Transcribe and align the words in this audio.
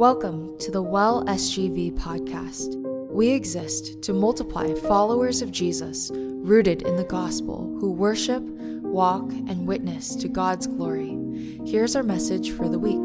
Welcome 0.00 0.56
to 0.60 0.70
the 0.70 0.80
Well 0.80 1.26
SGV 1.26 1.92
podcast. 1.92 2.74
We 3.10 3.28
exist 3.28 4.00
to 4.00 4.14
multiply 4.14 4.72
followers 4.72 5.42
of 5.42 5.52
Jesus 5.52 6.10
rooted 6.14 6.80
in 6.80 6.96
the 6.96 7.04
gospel 7.04 7.76
who 7.78 7.92
worship, 7.92 8.42
walk, 8.42 9.30
and 9.30 9.66
witness 9.66 10.16
to 10.16 10.26
God's 10.26 10.66
glory. 10.66 11.18
Here's 11.66 11.96
our 11.96 12.02
message 12.02 12.52
for 12.52 12.70
the 12.70 12.78
week. 12.78 12.96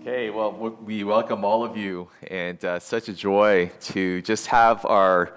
Okay, 0.00 0.30
well, 0.30 0.76
we 0.84 1.04
welcome 1.04 1.44
all 1.44 1.64
of 1.64 1.76
you, 1.76 2.08
and 2.32 2.64
uh, 2.64 2.80
such 2.80 3.08
a 3.08 3.12
joy 3.12 3.70
to 3.82 4.22
just 4.22 4.48
have 4.48 4.84
our 4.86 5.36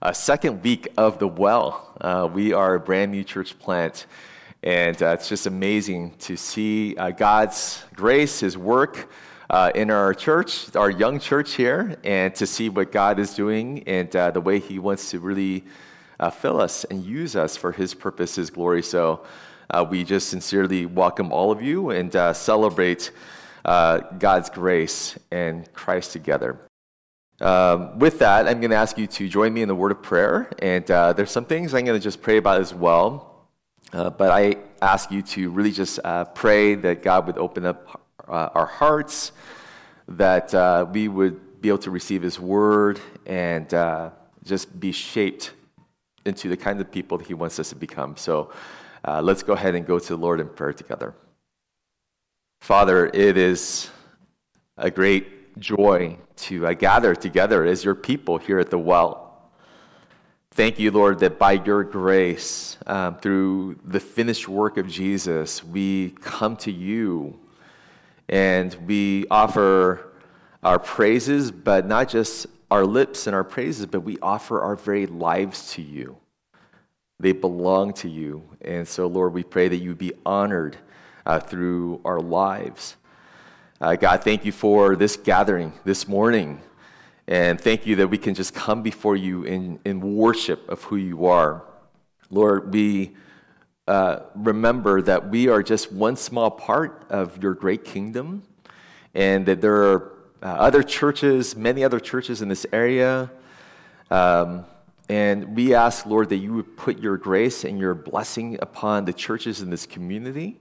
uh, 0.00 0.12
second 0.12 0.62
week 0.62 0.86
of 0.96 1.18
the 1.18 1.26
Well. 1.26 1.92
Uh, 2.00 2.30
we 2.32 2.52
are 2.52 2.76
a 2.76 2.80
brand 2.80 3.10
new 3.10 3.24
church 3.24 3.58
plant, 3.58 4.06
and 4.62 5.02
uh, 5.02 5.08
it's 5.08 5.28
just 5.28 5.46
amazing 5.46 6.14
to 6.18 6.36
see 6.36 6.96
uh, 6.96 7.10
God's 7.10 7.82
grace, 7.96 8.38
His 8.38 8.56
work 8.56 9.08
uh, 9.50 9.72
in 9.74 9.90
our 9.90 10.12
church, 10.12 10.74
our 10.76 10.90
young 10.90 11.18
church 11.18 11.54
here, 11.54 11.96
and 12.04 12.34
to 12.34 12.46
see 12.46 12.68
what 12.68 12.92
God 12.92 13.18
is 13.18 13.34
doing 13.34 13.82
and 13.86 14.14
uh, 14.14 14.30
the 14.30 14.40
way 14.40 14.58
He 14.58 14.78
wants 14.78 15.10
to 15.10 15.20
really 15.20 15.64
uh, 16.20 16.30
fill 16.30 16.60
us 16.60 16.84
and 16.84 17.04
use 17.04 17.34
us 17.34 17.56
for 17.56 17.72
His 17.72 17.94
purpose, 17.94 18.34
His 18.34 18.50
glory. 18.50 18.82
So 18.82 19.24
uh, 19.70 19.86
we 19.88 20.04
just 20.04 20.28
sincerely 20.28 20.84
welcome 20.84 21.32
all 21.32 21.50
of 21.50 21.62
you 21.62 21.90
and 21.90 22.14
uh, 22.14 22.32
celebrate 22.34 23.10
uh, 23.64 23.98
God's 24.18 24.50
grace 24.50 25.18
and 25.30 25.70
Christ 25.72 26.12
together. 26.12 26.58
Um, 27.40 27.98
with 27.98 28.18
that, 28.18 28.48
I'm 28.48 28.60
going 28.60 28.70
to 28.70 28.76
ask 28.76 28.98
you 28.98 29.06
to 29.06 29.28
join 29.28 29.54
me 29.54 29.62
in 29.62 29.68
the 29.68 29.74
word 29.74 29.92
of 29.92 30.02
prayer. 30.02 30.50
And 30.58 30.84
there's 30.84 31.30
some 31.30 31.44
things 31.44 31.72
I'm 31.72 31.84
going 31.84 31.98
to 31.98 32.02
just 32.02 32.20
pray 32.20 32.36
about 32.36 32.60
as 32.60 32.74
well. 32.74 33.46
but 33.92 34.30
I 34.30 34.56
ask 34.82 35.10
you 35.10 35.22
to 35.22 35.50
really 35.50 35.70
just 35.70 36.00
pray 36.34 36.74
that 36.74 37.02
God 37.02 37.26
would 37.26 37.38
open 37.38 37.64
up 37.64 37.97
uh, 38.28 38.50
our 38.54 38.66
hearts, 38.66 39.32
that 40.08 40.54
uh, 40.54 40.86
we 40.90 41.08
would 41.08 41.60
be 41.60 41.68
able 41.68 41.78
to 41.78 41.90
receive 41.90 42.22
His 42.22 42.38
word 42.38 43.00
and 43.26 43.72
uh, 43.74 44.10
just 44.44 44.78
be 44.78 44.92
shaped 44.92 45.52
into 46.24 46.48
the 46.48 46.56
kind 46.56 46.80
of 46.80 46.90
people 46.90 47.18
that 47.18 47.26
He 47.26 47.34
wants 47.34 47.58
us 47.58 47.70
to 47.70 47.76
become. 47.76 48.16
So 48.16 48.52
uh, 49.04 49.20
let's 49.22 49.42
go 49.42 49.52
ahead 49.52 49.74
and 49.74 49.86
go 49.86 49.98
to 49.98 50.08
the 50.08 50.16
Lord 50.16 50.40
in 50.40 50.48
prayer 50.48 50.72
together. 50.72 51.14
Father, 52.60 53.06
it 53.06 53.36
is 53.36 53.90
a 54.76 54.90
great 54.90 55.58
joy 55.58 56.16
to 56.36 56.66
uh, 56.66 56.72
gather 56.74 57.14
together 57.14 57.64
as 57.64 57.84
your 57.84 57.94
people 57.94 58.38
here 58.38 58.58
at 58.58 58.70
the 58.70 58.78
well. 58.78 59.24
Thank 60.52 60.78
you, 60.78 60.90
Lord, 60.90 61.20
that 61.20 61.38
by 61.38 61.52
your 61.52 61.84
grace, 61.84 62.78
um, 62.86 63.16
through 63.18 63.78
the 63.84 64.00
finished 64.00 64.48
work 64.48 64.76
of 64.76 64.88
Jesus, 64.88 65.62
we 65.62 66.10
come 66.20 66.56
to 66.58 66.72
you 66.72 67.38
and 68.28 68.74
we 68.86 69.26
offer 69.30 70.12
our 70.62 70.78
praises, 70.78 71.50
but 71.50 71.86
not 71.86 72.08
just 72.08 72.46
our 72.70 72.84
lips 72.84 73.26
and 73.26 73.34
our 73.34 73.44
praises, 73.44 73.86
but 73.86 74.00
we 74.00 74.18
offer 74.20 74.60
our 74.60 74.76
very 74.76 75.06
lives 75.06 75.72
to 75.72 75.82
you. 75.82 76.18
They 77.20 77.32
belong 77.32 77.94
to 77.94 78.08
you. 78.08 78.42
And 78.60 78.86
so, 78.86 79.06
Lord, 79.06 79.32
we 79.32 79.42
pray 79.42 79.68
that 79.68 79.76
you 79.76 79.94
be 79.94 80.12
honored 80.26 80.76
uh, 81.24 81.40
through 81.40 82.00
our 82.04 82.20
lives. 82.20 82.96
Uh, 83.80 83.96
God, 83.96 84.22
thank 84.22 84.44
you 84.44 84.52
for 84.52 84.96
this 84.96 85.16
gathering 85.16 85.72
this 85.84 86.06
morning. 86.06 86.60
And 87.26 87.60
thank 87.60 87.86
you 87.86 87.96
that 87.96 88.08
we 88.08 88.18
can 88.18 88.34
just 88.34 88.54
come 88.54 88.82
before 88.82 89.16
you 89.16 89.44
in, 89.44 89.78
in 89.84 90.00
worship 90.16 90.68
of 90.68 90.82
who 90.84 90.96
you 90.96 91.26
are. 91.26 91.62
Lord, 92.30 92.72
we 92.72 93.16
uh, 93.88 94.22
remember 94.34 95.00
that 95.00 95.30
we 95.30 95.48
are 95.48 95.62
just 95.62 95.90
one 95.90 96.14
small 96.14 96.50
part 96.50 97.06
of 97.08 97.42
your 97.42 97.54
great 97.54 97.86
kingdom, 97.86 98.42
and 99.14 99.46
that 99.46 99.62
there 99.62 99.82
are 99.82 100.12
uh, 100.42 100.46
other 100.46 100.82
churches, 100.82 101.56
many 101.56 101.82
other 101.82 101.98
churches 101.98 102.42
in 102.42 102.48
this 102.48 102.66
area. 102.70 103.30
Um, 104.10 104.66
and 105.08 105.56
we 105.56 105.74
ask, 105.74 106.04
Lord, 106.04 106.28
that 106.28 106.36
you 106.36 106.52
would 106.52 106.76
put 106.76 106.98
your 106.98 107.16
grace 107.16 107.64
and 107.64 107.78
your 107.78 107.94
blessing 107.94 108.58
upon 108.60 109.06
the 109.06 109.12
churches 109.14 109.62
in 109.62 109.70
this 109.70 109.86
community, 109.86 110.60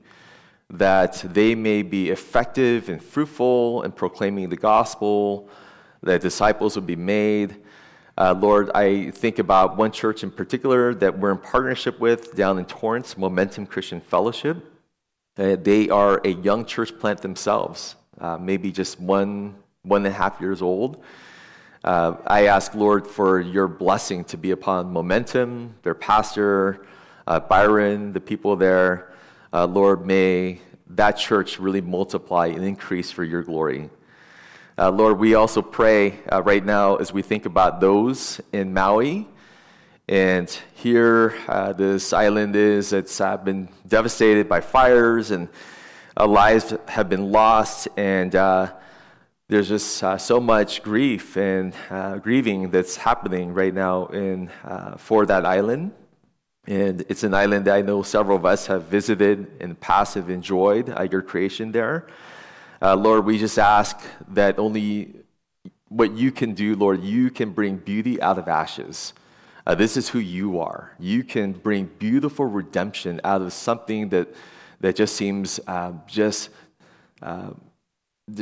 that 0.69 1.21
they 1.25 1.53
may 1.53 1.81
be 1.81 2.09
effective 2.09 2.87
and 2.87 3.03
fruitful 3.03 3.83
in 3.83 3.91
proclaiming 3.91 4.47
the 4.47 4.55
gospel, 4.55 5.49
that 6.01 6.21
disciples 6.21 6.77
would 6.77 6.87
be 6.87 6.95
made, 6.95 7.57
uh, 8.17 8.33
Lord, 8.37 8.71
I 8.73 9.11
think 9.11 9.37
about 9.37 9.77
one 9.77 9.91
church 9.91 10.23
in 10.23 10.31
particular 10.31 10.95
that 10.95 11.19
we're 11.19 11.31
in 11.31 11.37
partnership 11.37 11.99
with 11.99 12.35
down 12.35 12.57
in 12.57 12.65
Torrance, 12.65 13.17
Momentum 13.17 13.67
Christian 13.67 14.01
Fellowship. 14.01 14.57
Uh, 15.37 15.55
they 15.55 15.89
are 15.89 16.19
a 16.25 16.29
young 16.29 16.65
church 16.65 16.97
plant 16.97 17.21
themselves, 17.21 17.95
uh, 18.19 18.37
maybe 18.37 18.71
just 18.71 18.99
one, 18.99 19.55
one 19.83 20.03
and 20.03 20.13
a 20.13 20.17
half 20.17 20.41
years 20.41 20.63
old. 20.63 21.03
Uh, 21.83 22.15
I 22.25 22.47
ask, 22.47 22.73
Lord, 22.73 23.05
for 23.05 23.39
your 23.39 23.67
blessing 23.67 24.23
to 24.25 24.37
be 24.37 24.49
upon 24.49 24.91
Momentum, 24.91 25.75
their 25.83 25.93
pastor, 25.93 26.87
uh, 27.27 27.39
Byron, 27.39 28.13
the 28.13 28.19
people 28.19 28.55
there. 28.55 29.13
Uh, 29.53 29.67
Lord, 29.67 30.07
may 30.07 30.59
that 30.89 31.17
church 31.17 31.59
really 31.59 31.81
multiply 31.81 32.47
and 32.47 32.63
increase 32.63 33.11
for 33.11 33.23
your 33.23 33.43
glory. 33.43 33.91
Uh, 34.79 34.91
Lord, 34.91 35.17
we 35.17 35.33
also 35.33 35.63
pray 35.63 36.19
uh, 36.31 36.43
right 36.43 36.63
now 36.63 36.97
as 36.97 37.11
we 37.11 37.23
think 37.23 37.47
about 37.47 37.81
those 37.81 38.39
in 38.53 38.75
Maui. 38.75 39.27
And 40.07 40.47
here, 40.75 41.33
uh, 41.47 41.73
this 41.73 42.13
island 42.13 42.55
is, 42.55 42.93
it's 42.93 43.19
uh, 43.19 43.37
been 43.37 43.69
devastated 43.87 44.47
by 44.47 44.61
fires 44.61 45.31
and 45.31 45.49
uh, 46.15 46.27
lives 46.27 46.75
have 46.89 47.09
been 47.09 47.31
lost. 47.31 47.87
And 47.97 48.35
uh, 48.35 48.71
there's 49.47 49.69
just 49.69 49.97
so 50.19 50.39
much 50.39 50.83
grief 50.83 51.37
and 51.37 51.73
grieving 52.21 52.69
that's 52.69 52.97
happening 52.97 53.55
right 53.55 53.73
now 53.73 54.05
in, 54.07 54.51
for 54.97 55.25
that 55.25 55.43
island. 55.43 55.91
And 56.67 57.03
it's 57.09 57.23
an 57.23 57.33
island 57.33 57.65
that 57.65 57.73
I 57.73 57.81
know 57.81 58.03
several 58.03 58.37
of 58.37 58.45
us 58.45 58.67
have 58.67 58.83
visited 58.83 59.59
in 59.59 59.69
the 59.69 59.75
past, 59.75 60.13
have 60.13 60.29
enjoyed 60.29 61.11
your 61.11 61.23
creation 61.23 61.71
there. 61.71 62.05
Uh, 62.79 62.95
Lord, 62.95 63.25
we 63.25 63.39
just 63.39 63.57
ask 63.57 63.99
that 64.27 64.59
only 64.59 65.15
what 65.89 66.15
you 66.15 66.31
can 66.31 66.53
do, 66.53 66.75
Lord, 66.75 67.03
you 67.03 67.31
can 67.31 67.51
bring 67.51 67.77
beauty 67.77 68.21
out 68.21 68.37
of 68.37 68.47
ashes. 68.47 69.13
Uh, 69.65 69.73
this 69.73 69.97
is 69.97 70.09
who 70.09 70.19
you 70.19 70.59
are. 70.59 70.93
You 70.99 71.23
can 71.23 71.53
bring 71.53 71.89
beautiful 71.97 72.45
redemption 72.45 73.19
out 73.23 73.41
of 73.41 73.51
something 73.51 74.09
that, 74.09 74.33
that 74.79 74.95
just 74.95 75.15
seems 75.15 75.59
uh, 75.65 75.93
just, 76.05 76.49
uh, 77.23 77.49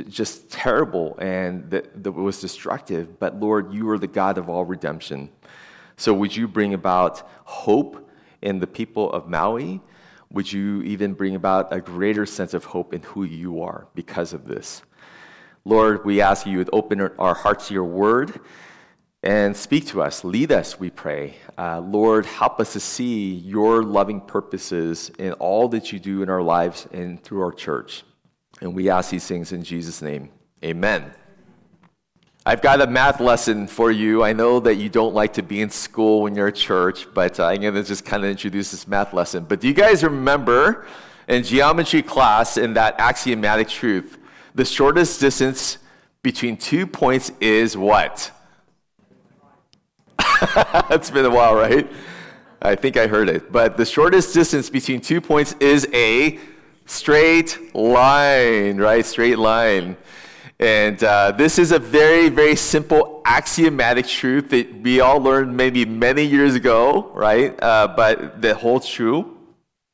just 0.10 0.52
terrible 0.52 1.16
and 1.18 1.70
that, 1.72 2.04
that 2.04 2.12
was 2.12 2.42
destructive. 2.42 3.18
But 3.20 3.40
Lord, 3.40 3.74
you 3.74 3.90
are 3.90 3.98
the 3.98 4.08
God 4.08 4.38
of 4.38 4.50
all 4.50 4.66
redemption. 4.66 5.30
So 5.96 6.14
would 6.14 6.36
you 6.36 6.48
bring 6.48 6.74
about 6.74 7.26
hope 7.46 8.10
in 8.42 8.60
the 8.60 8.68
people 8.68 9.12
of 9.14 9.30
Maui? 9.30 9.82
Would 10.36 10.52
you 10.52 10.82
even 10.82 11.14
bring 11.14 11.34
about 11.34 11.72
a 11.74 11.80
greater 11.80 12.26
sense 12.26 12.54
of 12.54 12.66
hope 12.66 12.94
in 12.94 13.02
who 13.02 13.24
you 13.24 13.62
are 13.62 13.88
because 13.96 14.34
of 14.34 14.46
this? 14.46 14.82
Lord, 15.64 16.06
we 16.06 16.22
ask 16.22 16.46
you 16.46 16.64
to 16.64 16.72
open 16.72 17.02
our 17.02 17.34
hearts 17.34 17.70
to 17.70 17.74
your 17.74 17.86
word 17.86 18.42
and 19.24 19.56
speak 19.56 19.88
to 19.88 20.02
us. 20.02 20.24
Lead 20.26 20.52
us, 20.52 20.78
we 20.78 20.90
pray. 20.90 21.38
Uh, 21.58 21.80
Lord, 21.80 22.26
help 22.26 22.60
us 22.60 22.74
to 22.74 22.82
see 22.82 23.34
your 23.34 23.82
loving 23.82 24.20
purposes 24.20 25.10
in 25.18 25.32
all 25.34 25.70
that 25.70 25.94
you 25.94 26.00
do 26.00 26.22
in 26.22 26.30
our 26.30 26.44
lives 26.44 26.86
and 26.92 27.24
through 27.24 27.42
our 27.42 27.54
church. 27.54 28.04
And 28.62 28.76
we 28.76 28.90
ask 28.90 29.10
these 29.10 29.26
things 29.26 29.54
in 29.54 29.64
Jesus' 29.64 30.02
name. 30.02 30.30
Amen. 30.64 31.14
I've 32.48 32.62
got 32.62 32.80
a 32.80 32.86
math 32.86 33.20
lesson 33.20 33.66
for 33.66 33.92
you. 33.92 34.24
I 34.24 34.32
know 34.32 34.60
that 34.60 34.76
you 34.76 34.88
don't 34.88 35.16
like 35.16 35.34
to 35.34 35.42
be 35.42 35.62
in 35.62 35.72
school 35.72 36.22
when 36.22 36.36
you're 36.36 36.50
at 36.50 36.56
church, 36.56 37.08
but 37.12 37.40
uh, 37.40 37.48
I'm 37.48 37.60
going 37.60 37.74
to 37.74 37.84
just 37.84 38.06
kind 38.06 38.24
of 38.24 38.30
introduce 38.30 38.70
this 38.70 38.88
math 38.88 39.14
lesson. 39.14 39.46
But 39.46 39.62
do 39.62 39.68
you 39.68 39.74
guys 39.74 40.04
remember 40.04 40.86
in 41.28 41.42
geometry 41.42 42.04
class 42.04 42.58
in 42.58 42.76
that 42.76 43.00
axiomatic 43.00 43.68
truth, 43.68 44.20
the 44.54 44.64
shortest 44.64 45.20
distance 45.20 45.80
between 46.22 46.56
two 46.56 46.86
points 46.86 47.32
is 47.42 47.76
what? 47.76 48.32
it's 50.92 51.10
been 51.10 51.26
a 51.26 51.32
while, 51.32 51.56
right? 51.56 51.92
I 52.62 52.76
think 52.76 52.96
I 52.96 53.08
heard 53.08 53.28
it. 53.28 53.52
But 53.52 53.76
the 53.76 53.86
shortest 53.86 54.36
distance 54.36 54.70
between 54.70 55.02
two 55.02 55.20
points 55.20 55.56
is 55.60 55.88
a 55.94 56.40
straight 56.86 57.74
line, 57.74 58.78
right? 58.78 59.04
Straight 59.04 59.40
line. 59.40 59.98
And 60.60 61.04
uh, 61.04 61.32
this 61.32 61.60
is 61.60 61.72
a 61.72 61.80
very, 61.80 62.30
very 62.30 62.56
simple 62.56 63.22
axiomatic 63.26 64.08
truth 64.08 64.50
that 64.52 64.82
we 64.82 65.02
all 65.02 65.20
learned 65.20 65.56
maybe 65.56 65.84
many 65.84 66.24
years 66.24 66.56
ago, 66.56 67.12
right? 67.14 67.62
Uh, 67.62 67.88
but 67.96 68.42
that 68.42 68.58
holds 68.58 68.88
true. 68.88 69.38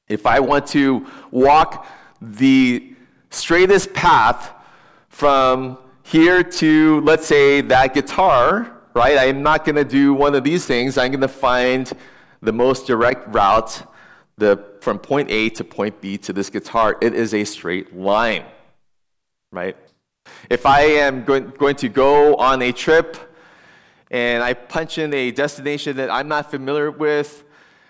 If 0.07 0.25
I 0.25 0.39
want 0.39 0.67
to 0.67 1.07
walk 1.31 1.87
the 2.21 2.93
straightest 3.31 3.93
path 3.93 4.51
from 5.09 5.79
here 6.03 6.43
to, 6.43 7.01
let's 7.01 7.25
say, 7.25 7.61
that 7.61 7.93
guitar, 7.93 8.71
right? 8.93 9.17
I'm 9.17 9.41
not 9.41 9.65
going 9.65 9.77
to 9.77 9.85
do 9.85 10.13
one 10.13 10.35
of 10.35 10.43
these 10.43 10.65
things. 10.65 10.97
I'm 10.97 11.11
going 11.11 11.21
to 11.21 11.27
find 11.27 11.91
the 12.41 12.51
most 12.51 12.85
direct 12.85 13.33
route 13.33 13.83
the, 14.37 14.63
from 14.81 14.99
point 14.99 15.31
A 15.31 15.49
to 15.49 15.63
point 15.63 16.01
B 16.01 16.17
to 16.19 16.33
this 16.33 16.49
guitar. 16.49 16.97
It 17.01 17.13
is 17.13 17.33
a 17.33 17.43
straight 17.45 17.95
line, 17.95 18.43
right? 19.51 19.77
If 20.49 20.65
I 20.65 20.81
am 20.81 21.23
going, 21.23 21.75
to 21.75 21.89
go 21.89 22.35
on 22.35 22.61
a 22.61 22.71
trip 22.71 23.17
and 24.09 24.43
I 24.43 24.53
punch 24.53 24.97
in 24.97 25.13
a 25.13 25.31
destination 25.31 25.97
that 25.97 26.09
I'm 26.09 26.27
not 26.27 26.51
familiar 26.51 26.91
with, 26.91 27.43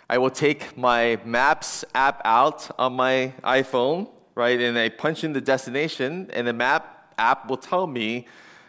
I 0.10 0.18
will 0.18 0.30
take 0.30 0.78
my 0.78 1.20
Maps 1.26 1.86
app 1.96 2.22
out 2.26 2.70
on 2.78 2.94
my 2.94 3.34
iPhone, 3.44 4.10
right? 4.36 4.60
And 4.60 4.78
I 4.78 4.90
punch 4.90 5.24
in 5.24 5.34
the 5.34 5.42
destination, 5.42 6.30
and 6.34 6.48
the 6.48 6.54
map 6.54 7.14
app 7.18 7.50
will 7.50 7.58
tell 7.58 7.88
me 7.88 8.28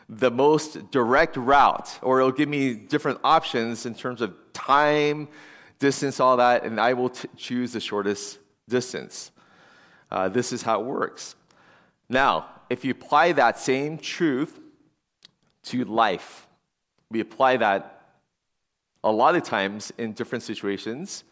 the 0.08 0.30
most 0.30 0.90
direct 0.90 1.36
route, 1.36 1.98
or 2.02 2.20
it'll 2.20 2.32
give 2.32 2.48
me 2.48 2.74
different 2.74 3.18
options 3.24 3.86
in 3.86 3.94
terms 3.94 4.20
of 4.20 4.34
time, 4.52 5.28
distance, 5.78 6.20
all 6.20 6.36
that, 6.36 6.64
and 6.64 6.80
I 6.80 6.92
will 6.92 7.08
t- 7.08 7.28
choose 7.36 7.72
the 7.72 7.80
shortest 7.80 8.38
distance. 8.68 9.30
Uh, 10.10 10.28
this 10.28 10.52
is 10.52 10.62
how 10.62 10.80
it 10.80 10.86
works. 10.86 11.34
Now, 12.08 12.46
if 12.72 12.86
you 12.86 12.92
apply 12.92 13.32
that 13.32 13.58
same 13.58 13.98
truth 13.98 14.58
to 15.62 15.84
life, 15.84 16.46
we 17.10 17.20
apply 17.20 17.58
that 17.58 18.14
a 19.04 19.12
lot 19.12 19.36
of 19.36 19.42
times 19.42 19.92
in 19.98 20.14
different 20.14 20.42
situations. 20.42 21.22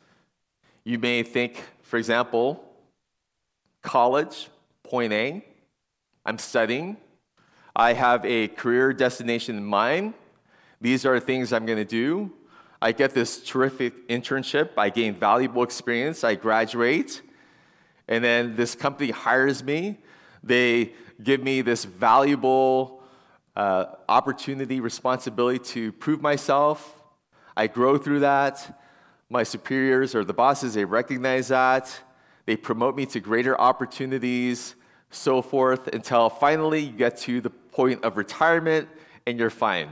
You 0.84 0.98
may 0.98 1.22
think, 1.22 1.64
for 1.80 1.96
example, 1.96 2.62
college, 3.80 4.50
point 4.82 5.14
A, 5.14 5.42
I'm 6.26 6.36
studying, 6.36 6.98
I 7.74 7.94
have 7.94 8.22
a 8.26 8.48
career 8.48 8.92
destination 8.92 9.56
in 9.56 9.64
mind. 9.64 10.12
These 10.78 11.06
are 11.06 11.18
the 11.18 11.24
things 11.24 11.54
I'm 11.54 11.64
going 11.64 11.78
to 11.78 11.86
do. 11.86 12.32
I 12.82 12.92
get 12.92 13.14
this 13.14 13.42
terrific 13.42 14.08
internship, 14.08 14.70
I 14.76 14.90
gain 14.90 15.14
valuable 15.14 15.62
experience, 15.62 16.22
I 16.22 16.34
graduate, 16.34 17.22
and 18.08 18.22
then 18.22 18.56
this 18.56 18.74
company 18.74 19.10
hires 19.10 19.64
me. 19.64 19.96
They 20.42 20.92
give 21.22 21.42
me 21.42 21.60
this 21.62 21.84
valuable 21.84 23.02
uh, 23.56 23.86
opportunity, 24.08 24.80
responsibility 24.80 25.58
to 25.58 25.92
prove 25.92 26.20
myself. 26.20 27.02
I 27.56 27.66
grow 27.66 27.98
through 27.98 28.20
that. 28.20 28.78
My 29.28 29.42
superiors 29.42 30.14
or 30.14 30.24
the 30.24 30.32
bosses, 30.32 30.74
they 30.74 30.84
recognize 30.84 31.48
that. 31.48 32.00
They 32.46 32.56
promote 32.56 32.96
me 32.96 33.06
to 33.06 33.20
greater 33.20 33.60
opportunities, 33.60 34.74
so 35.10 35.42
forth, 35.42 35.88
until 35.88 36.30
finally 36.30 36.80
you 36.80 36.92
get 36.92 37.16
to 37.18 37.40
the 37.40 37.50
point 37.50 38.04
of 38.04 38.16
retirement 38.16 38.88
and 39.26 39.38
you're 39.38 39.50
fine. 39.50 39.90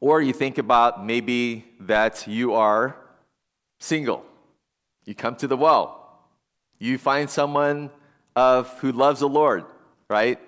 Or 0.00 0.22
you 0.22 0.32
think 0.32 0.58
about 0.58 1.04
maybe 1.04 1.64
that 1.80 2.26
you 2.28 2.54
are 2.54 2.96
single. 3.80 4.24
You 5.04 5.14
come 5.14 5.34
to 5.36 5.48
the 5.48 5.56
well. 5.56 6.20
You 6.78 6.98
find 6.98 7.28
someone 7.28 7.90
of 8.36 8.78
who 8.78 8.92
loves 8.92 9.20
the 9.20 9.28
Lord, 9.28 9.64
right? 10.08 10.38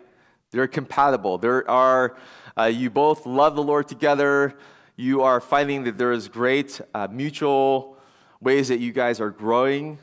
They're 0.51 0.67
compatible. 0.67 1.39
There 1.39 1.69
are 1.71 2.17
uh, 2.59 2.65
you 2.65 2.91
both 2.91 3.27
love 3.27 3.57
the 3.57 3.62
Lord 3.62 3.89
together. 3.89 4.57
You 4.97 5.23
are 5.23 5.41
finding 5.41 5.85
that 5.85 5.99
there 5.99 6.12
is 6.12 6.29
great 6.29 6.81
uh, 6.95 7.09
mutual 7.11 7.97
ways 8.41 8.69
that 8.69 8.81
you 8.81 8.93
guys 8.93 9.21
are 9.21 9.31
growing. 9.31 9.99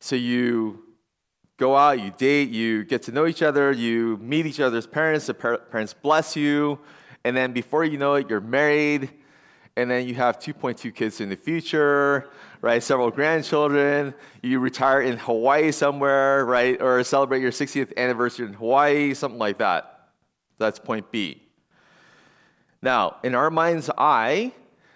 So 0.00 0.16
you 0.16 0.82
go 1.58 1.76
out, 1.76 2.00
you 2.00 2.12
date, 2.16 2.50
you 2.50 2.84
get 2.84 3.02
to 3.02 3.12
know 3.12 3.26
each 3.26 3.42
other, 3.42 3.72
you 3.72 4.16
meet 4.18 4.46
each 4.46 4.60
other's 4.60 4.86
parents, 4.86 5.26
the 5.26 5.34
par- 5.34 5.58
parents 5.58 5.92
bless 5.92 6.36
you, 6.36 6.78
and 7.24 7.36
then 7.36 7.52
before 7.52 7.84
you 7.84 7.98
know 7.98 8.14
it, 8.14 8.30
you're 8.30 8.40
married, 8.40 9.10
and 9.78 9.88
then 9.88 10.08
you 10.08 10.14
have 10.16 10.40
2.2 10.40 10.92
kids 10.92 11.20
in 11.20 11.28
the 11.28 11.36
future, 11.36 12.28
right? 12.60 12.82
Several 12.82 13.12
grandchildren. 13.12 14.12
You 14.42 14.58
retire 14.58 15.02
in 15.02 15.18
Hawaii 15.18 15.70
somewhere, 15.70 16.44
right? 16.44 16.82
Or 16.82 17.04
celebrate 17.04 17.40
your 17.42 17.52
60th 17.52 17.96
anniversary 17.96 18.46
in 18.46 18.54
Hawaii, 18.54 19.14
something 19.14 19.38
like 19.38 19.58
that. 19.58 20.08
That's 20.58 20.80
point 20.80 21.12
B. 21.12 21.42
Now, 22.82 23.18
in 23.22 23.36
our 23.36 23.50
mind's 23.50 23.88
eye, 23.96 24.52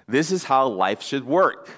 this 0.08 0.32
is 0.32 0.42
how 0.42 0.66
life 0.66 1.00
should 1.00 1.24
work, 1.24 1.70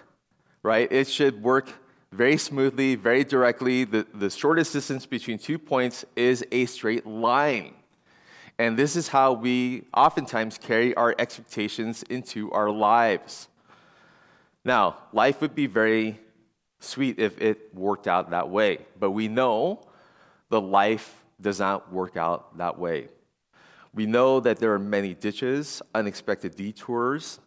right? 0.62 0.90
It 0.90 1.06
should 1.06 1.42
work 1.42 1.68
very 2.10 2.38
smoothly, 2.38 2.94
very 2.94 3.22
directly. 3.22 3.84
The, 3.84 4.06
the 4.14 4.30
shortest 4.30 4.72
distance 4.72 5.04
between 5.04 5.38
two 5.38 5.58
points 5.58 6.06
is 6.16 6.42
a 6.50 6.64
straight 6.64 7.06
line. 7.06 7.74
And 8.58 8.76
this 8.76 8.94
is 8.94 9.08
how 9.08 9.32
we 9.32 9.84
oftentimes 9.94 10.58
carry 10.58 10.94
our 10.94 11.14
expectations 11.18 12.04
into 12.04 12.50
our 12.52 12.70
lives. 12.70 13.48
Now, 14.64 14.96
life 15.12 15.40
would 15.40 15.54
be 15.54 15.66
very 15.66 16.20
sweet 16.78 17.18
if 17.18 17.40
it 17.40 17.74
worked 17.74 18.06
out 18.06 18.30
that 18.30 18.48
way, 18.48 18.78
but 18.98 19.10
we 19.10 19.28
know 19.28 19.80
the 20.50 20.60
life 20.60 21.24
does 21.40 21.58
not 21.58 21.92
work 21.92 22.16
out 22.16 22.56
that 22.58 22.78
way. 22.78 23.08
We 23.92 24.06
know 24.06 24.40
that 24.40 24.58
there 24.58 24.72
are 24.72 24.78
many 24.78 25.14
ditches, 25.14 25.82
unexpected 25.94 26.54
detours, 26.54 27.40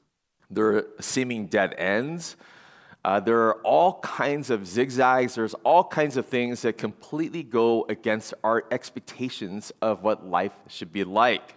there 0.50 0.77
are 0.77 0.88
seeming 1.00 1.48
dead 1.48 1.74
ends, 1.77 2.38
uh, 3.07 3.21
there 3.21 3.44
are 3.44 3.54
all 3.62 4.01
kinds 4.01 4.50
of 4.50 4.68
zigzags, 4.68 5.36
there's 5.36 5.54
all 5.63 5.81
kinds 5.81 6.18
of 6.18 6.25
things 6.25 6.63
that 6.63 6.77
completely 6.77 7.42
go 7.42 7.86
against 7.88 8.33
our 8.44 8.65
expectations 8.69 9.71
of 9.81 10.04
what 10.04 10.25
life 10.25 10.51
should 10.68 10.92
be 10.92 11.06
like. 11.06 11.56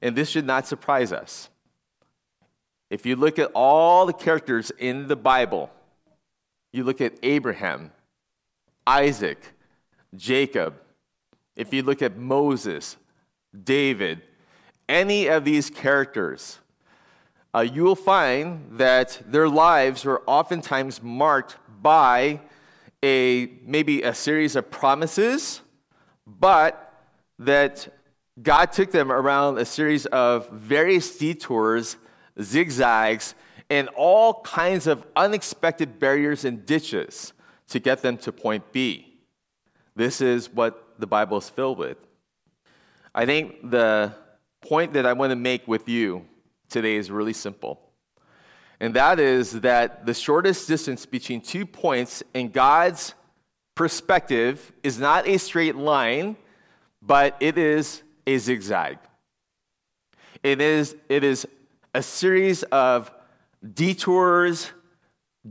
And 0.00 0.16
this 0.16 0.30
should 0.30 0.46
not 0.46 0.66
surprise 0.66 1.12
us. 1.12 1.50
If 2.88 3.04
you 3.04 3.16
look 3.16 3.38
at 3.38 3.50
all 3.54 4.06
the 4.06 4.14
characters 4.14 4.72
in 4.78 5.08
the 5.08 5.14
Bible, 5.14 5.70
you 6.72 6.84
look 6.84 7.02
at 7.02 7.18
Abraham, 7.22 7.92
Isaac, 8.86 9.52
Jacob, 10.14 10.72
if 11.54 11.74
you 11.74 11.82
look 11.82 12.00
at 12.00 12.16
Moses, 12.16 12.96
David, 13.62 14.22
any 14.88 15.26
of 15.26 15.44
these 15.44 15.68
characters, 15.68 16.60
uh, 17.56 17.60
you 17.62 17.82
will 17.82 17.96
find 17.96 18.66
that 18.72 19.22
their 19.26 19.48
lives 19.48 20.04
were 20.04 20.22
oftentimes 20.26 21.02
marked 21.02 21.56
by 21.80 22.38
a 23.02 23.50
maybe 23.64 24.02
a 24.02 24.12
series 24.12 24.56
of 24.56 24.70
promises, 24.70 25.62
but 26.26 27.02
that 27.38 27.88
God 28.42 28.72
took 28.72 28.90
them 28.90 29.10
around 29.10 29.56
a 29.56 29.64
series 29.64 30.04
of 30.06 30.50
various 30.50 31.16
detours, 31.16 31.96
zigzags, 32.42 33.34
and 33.70 33.88
all 33.96 34.42
kinds 34.42 34.86
of 34.86 35.06
unexpected 35.16 35.98
barriers 35.98 36.44
and 36.44 36.66
ditches 36.66 37.32
to 37.68 37.78
get 37.80 38.02
them 38.02 38.18
to 38.18 38.32
point 38.32 38.70
B. 38.70 39.16
This 39.94 40.20
is 40.20 40.52
what 40.52 40.94
the 40.98 41.06
Bible 41.06 41.38
is 41.38 41.48
filled 41.48 41.78
with. 41.78 41.96
I 43.14 43.24
think 43.24 43.70
the 43.70 44.14
point 44.60 44.92
that 44.92 45.06
I 45.06 45.14
want 45.14 45.30
to 45.30 45.36
make 45.36 45.66
with 45.66 45.88
you 45.88 46.26
today 46.68 46.96
is 46.96 47.10
really 47.10 47.32
simple. 47.32 47.80
And 48.80 48.94
that 48.94 49.18
is 49.18 49.60
that 49.60 50.04
the 50.04 50.14
shortest 50.14 50.68
distance 50.68 51.06
between 51.06 51.40
two 51.40 51.64
points 51.64 52.22
in 52.34 52.50
God's 52.50 53.14
perspective 53.74 54.72
is 54.82 54.98
not 54.98 55.26
a 55.26 55.38
straight 55.38 55.76
line, 55.76 56.36
but 57.00 57.36
it 57.40 57.56
is 57.56 58.02
a 58.26 58.36
zigzag. 58.38 58.98
It 60.42 60.60
is, 60.60 60.96
it 61.08 61.24
is 61.24 61.46
a 61.94 62.02
series 62.02 62.62
of 62.64 63.10
detours, 63.74 64.70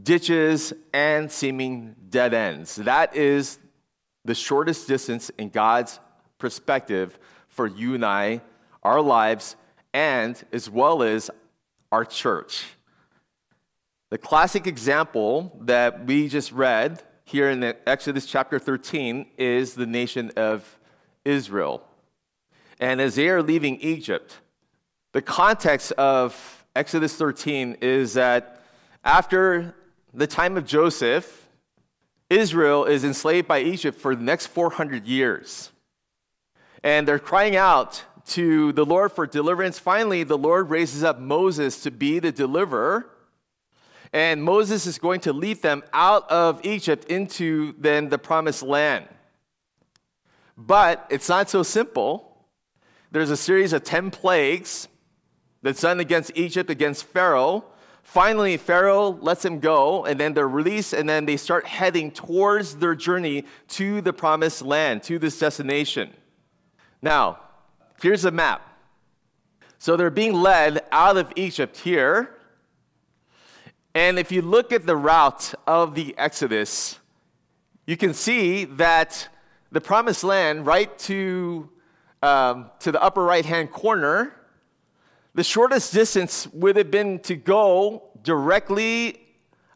ditches, 0.03 0.73
and 0.93 1.31
seeming 1.31 1.95
dead 2.09 2.33
ends. 2.33 2.75
That 2.75 3.15
is 3.15 3.57
the 4.23 4.35
shortest 4.35 4.87
distance 4.87 5.29
in 5.31 5.49
God's 5.49 5.99
perspective 6.37 7.17
for 7.47 7.67
you 7.67 7.95
and 7.95 8.05
I, 8.05 8.41
our 8.83 9.01
lives, 9.01 9.55
and 9.95 10.43
as 10.51 10.69
well 10.69 11.01
as 11.01 11.31
our 11.89 12.03
church. 12.03 12.65
The 14.09 14.17
classic 14.17 14.67
example 14.67 15.57
that 15.61 16.05
we 16.05 16.27
just 16.27 16.51
read 16.51 17.01
here 17.23 17.49
in 17.49 17.63
Exodus 17.87 18.25
chapter 18.25 18.59
13 18.59 19.25
is 19.37 19.73
the 19.73 19.85
nation 19.85 20.33
of 20.35 20.77
Israel. 21.23 21.81
And 22.77 22.99
as 22.99 23.15
they 23.15 23.29
are 23.29 23.41
leaving 23.41 23.79
Egypt, 23.79 24.41
the 25.13 25.21
context 25.21 25.93
of 25.93 26.65
Exodus 26.75 27.15
13 27.15 27.77
is 27.79 28.15
that 28.15 28.61
after 29.05 29.73
the 30.13 30.27
time 30.27 30.57
of 30.57 30.65
Joseph, 30.65 31.47
Israel 32.29 32.83
is 32.83 33.05
enslaved 33.05 33.47
by 33.47 33.61
Egypt 33.61 33.97
for 33.97 34.13
the 34.13 34.23
next 34.23 34.47
400 34.47 35.05
years. 35.07 35.71
And 36.83 37.07
they're 37.07 37.17
crying 37.17 37.55
out 37.55 38.03
to 38.27 38.71
the 38.73 38.85
Lord 38.85 39.11
for 39.11 39.27
deliverance. 39.27 39.79
Finally, 39.79 40.23
the 40.23 40.37
Lord 40.37 40.69
raises 40.69 41.03
up 41.03 41.19
Moses 41.19 41.81
to 41.83 41.91
be 41.91 42.19
the 42.19 42.31
deliverer. 42.31 43.09
And 44.13 44.43
Moses 44.43 44.85
is 44.85 44.97
going 44.97 45.19
to 45.21 45.33
lead 45.33 45.61
them 45.61 45.83
out 45.93 46.29
of 46.31 46.65
Egypt 46.65 47.05
into 47.05 47.75
then 47.77 48.09
the 48.09 48.17
promised 48.17 48.63
land. 48.63 49.07
But 50.57 51.05
it's 51.09 51.27
not 51.27 51.49
so 51.49 51.63
simple. 51.63 52.45
There's 53.11 53.29
a 53.29 53.37
series 53.37 53.73
of 53.73 53.83
10 53.83 54.11
plagues 54.11 54.87
that's 55.61 55.81
done 55.81 55.99
against 55.99 56.31
Egypt, 56.35 56.69
against 56.69 57.05
Pharaoh. 57.05 57.65
Finally, 58.03 58.55
Pharaoh 58.57 59.09
lets 59.21 59.41
them 59.41 59.59
go, 59.59 60.05
and 60.05 60.19
then 60.19 60.33
they're 60.33 60.47
released, 60.47 60.93
and 60.93 61.09
then 61.09 61.25
they 61.25 61.37
start 61.37 61.65
heading 61.65 62.11
towards 62.11 62.77
their 62.77 62.95
journey 62.95 63.43
to 63.67 63.99
the 63.99 64.13
promised 64.13 64.61
land, 64.61 65.03
to 65.03 65.17
this 65.19 65.39
destination. 65.39 66.11
Now, 67.01 67.39
here's 68.01 68.25
a 68.25 68.31
map. 68.31 68.61
So 69.77 69.95
they're 69.95 70.09
being 70.09 70.33
led 70.33 70.83
out 70.91 71.17
of 71.17 71.31
Egypt 71.35 71.77
here. 71.77 72.37
And 73.93 74.17
if 74.17 74.31
you 74.31 74.41
look 74.41 74.71
at 74.71 74.85
the 74.85 74.95
route 74.95 75.53
of 75.67 75.95
the 75.95 76.15
Exodus, 76.17 76.99
you 77.85 77.95
can 77.95 78.13
see 78.13 78.65
that 78.65 79.29
the 79.71 79.81
promised 79.81 80.23
land, 80.23 80.65
right 80.65 80.97
to, 80.99 81.69
um, 82.21 82.71
to 82.79 82.91
the 82.91 83.01
upper 83.01 83.23
right 83.23 83.45
hand 83.45 83.71
corner, 83.71 84.33
the 85.33 85.43
shortest 85.43 85.93
distance 85.93 86.47
would 86.47 86.77
have 86.77 86.89
been 86.89 87.19
to 87.19 87.35
go 87.35 88.09
directly 88.23 89.21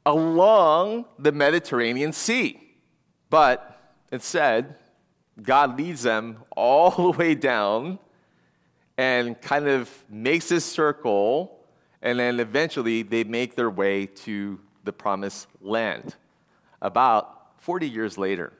along 0.05 1.05
the 1.19 1.31
Mediterranean 1.31 2.13
Sea. 2.13 2.59
But 3.29 3.93
instead, 4.11 4.75
God 5.41 5.77
leads 5.77 6.03
them 6.03 6.39
all 6.55 6.91
the 7.11 7.17
way 7.17 7.35
down 7.35 7.99
and 8.99 9.39
kind 9.39 9.65
of 9.69 9.89
makes 10.09 10.49
this 10.49 10.65
circle, 10.65 11.65
and 12.01 12.19
then 12.19 12.37
eventually 12.37 13.01
they 13.01 13.23
make 13.23 13.55
their 13.55 13.69
way 13.69 14.05
to 14.05 14.59
the 14.83 14.91
promised 14.91 15.47
land 15.61 16.17
about 16.81 17.61
40 17.61 17.87
years 17.87 18.17
later. 18.17 18.51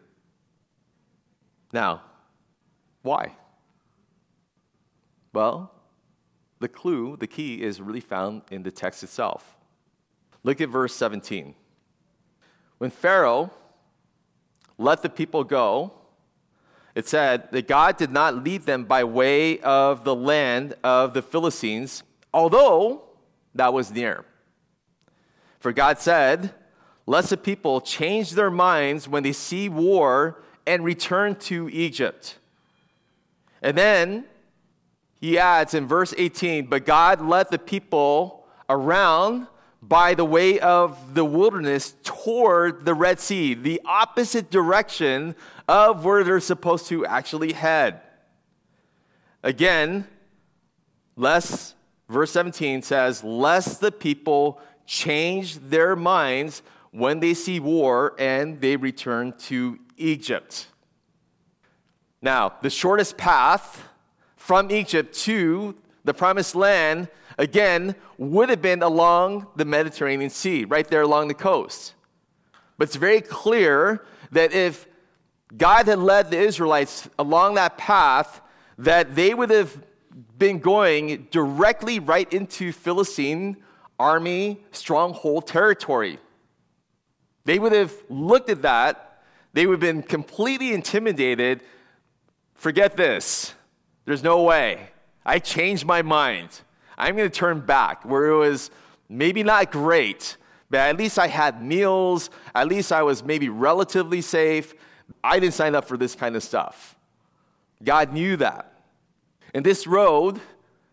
Now, 1.73 2.03
why? 3.01 3.35
Well, 5.33 5.73
the 6.59 6.69
clue, 6.69 7.17
the 7.17 7.27
key, 7.27 7.61
is 7.61 7.81
really 7.81 7.99
found 7.99 8.43
in 8.49 8.63
the 8.63 8.71
text 8.71 9.03
itself. 9.03 9.57
Look 10.43 10.61
at 10.61 10.69
verse 10.69 10.95
17. 10.95 11.53
When 12.77 12.91
Pharaoh 12.91 13.51
let 14.77 15.01
the 15.01 15.09
people 15.09 15.43
go, 15.43 15.98
it 16.95 17.07
said 17.07 17.51
that 17.51 17.67
God 17.67 17.97
did 17.97 18.11
not 18.11 18.43
lead 18.43 18.63
them 18.63 18.85
by 18.85 19.03
way 19.03 19.59
of 19.59 20.03
the 20.03 20.15
land 20.15 20.73
of 20.83 21.13
the 21.13 21.21
Philistines, 21.21 22.03
although 22.33 23.03
that 23.55 23.73
was 23.73 23.91
near. 23.91 24.25
For 25.59 25.71
God 25.71 25.99
said, 25.99 26.53
Lest 27.05 27.31
the 27.31 27.37
people 27.37 27.81
change 27.81 28.31
their 28.31 28.51
minds 28.51 29.07
when 29.07 29.23
they 29.23 29.33
see 29.33 29.67
war 29.67 30.43
and 30.67 30.83
return 30.83 31.35
to 31.35 31.67
Egypt. 31.69 32.37
And 33.63 33.75
then 33.75 34.25
he 35.19 35.37
adds 35.37 35.73
in 35.73 35.87
verse 35.87 36.13
18, 36.17 36.67
But 36.67 36.85
God 36.85 37.19
led 37.19 37.49
the 37.49 37.57
people 37.57 38.45
around 38.69 39.47
by 39.81 40.13
the 40.13 40.25
way 40.25 40.59
of 40.59 41.13
the 41.13 41.23
wilderness 41.23 41.95
toward 42.03 42.85
the 42.85 42.93
Red 42.93 43.19
Sea, 43.19 43.53
the 43.53 43.81
opposite 43.85 44.51
direction 44.51 45.35
of 45.67 46.03
where 46.03 46.23
they're 46.23 46.39
supposed 46.39 46.87
to 46.87 47.05
actually 47.05 47.53
head. 47.53 48.01
Again, 49.41 50.07
lest, 51.15 51.75
verse 52.09 52.31
17 52.31 52.81
says, 52.81 53.23
lest 53.23 53.79
the 53.79 53.91
people 53.91 54.59
change 54.85 55.59
their 55.69 55.95
minds 55.95 56.61
when 56.91 57.19
they 57.19 57.33
see 57.33 57.59
war 57.59 58.15
and 58.19 58.59
they 58.59 58.75
return 58.75 59.33
to 59.37 59.79
Egypt. 59.95 60.67
Now, 62.21 62.53
the 62.61 62.69
shortest 62.69 63.17
path 63.17 63.87
from 64.35 64.71
Egypt 64.71 65.13
to 65.19 65.75
the 66.03 66.13
promised 66.13 66.55
land 66.55 67.07
again, 67.39 67.95
would 68.17 68.49
have 68.49 68.61
been 68.61 68.83
along 68.83 69.47
the 69.55 69.65
Mediterranean 69.65 70.29
Sea, 70.29 70.65
right 70.65 70.87
there 70.87 71.01
along 71.01 71.29
the 71.29 71.33
coast. 71.33 71.95
But 72.77 72.89
it's 72.89 72.97
very 72.97 73.21
clear 73.21 74.05
that 74.31 74.53
if 74.53 74.85
God 75.57 75.87
had 75.87 75.97
led 75.99 76.29
the 76.29 76.37
Israelites 76.37 77.09
along 77.17 77.55
that 77.55 77.77
path, 77.77 78.41
that 78.77 79.15
they 79.15 79.33
would 79.33 79.49
have 79.49 79.81
been 80.37 80.59
going 80.59 81.27
directly 81.31 81.99
right 81.99 82.31
into 82.31 82.71
Philistine 82.71 83.57
army 83.97 84.61
stronghold 84.71 85.47
territory. 85.47 86.19
They 87.45 87.57
would 87.57 87.71
have 87.71 87.93
looked 88.09 88.49
at 88.49 88.61
that, 88.61 89.23
they 89.53 89.65
would 89.65 89.81
have 89.81 89.95
been 89.95 90.03
completely 90.03 90.73
intimidated. 90.73 91.63
Forget 92.53 92.97
this. 92.97 93.53
There's 94.05 94.21
no 94.21 94.43
way. 94.43 94.89
I 95.25 95.39
changed 95.39 95.85
my 95.85 96.01
mind. 96.01 96.61
I'm 96.99 97.15
going 97.15 97.29
to 97.29 97.35
turn 97.35 97.61
back 97.61 98.03
where 98.03 98.27
it 98.27 98.37
was 98.37 98.69
maybe 99.07 99.41
not 99.41 99.71
great, 99.71 100.37
but 100.69 100.81
at 100.81 100.97
least 100.97 101.17
I 101.17 101.27
had 101.27 101.63
meals. 101.63 102.29
At 102.53 102.67
least 102.67 102.91
I 102.91 103.03
was 103.03 103.23
maybe 103.23 103.47
relatively 103.49 104.21
safe. 104.21 104.73
I 105.23 105.39
didn't 105.39 105.53
sign 105.55 105.75
up 105.75 105.85
for 105.85 105.97
this 105.97 106.13
kind 106.13 106.35
of 106.35 106.43
stuff. 106.43 106.95
God 107.83 108.13
knew 108.13 108.35
that. 108.37 108.73
And 109.53 109.65
this 109.65 109.87
road, 109.87 110.39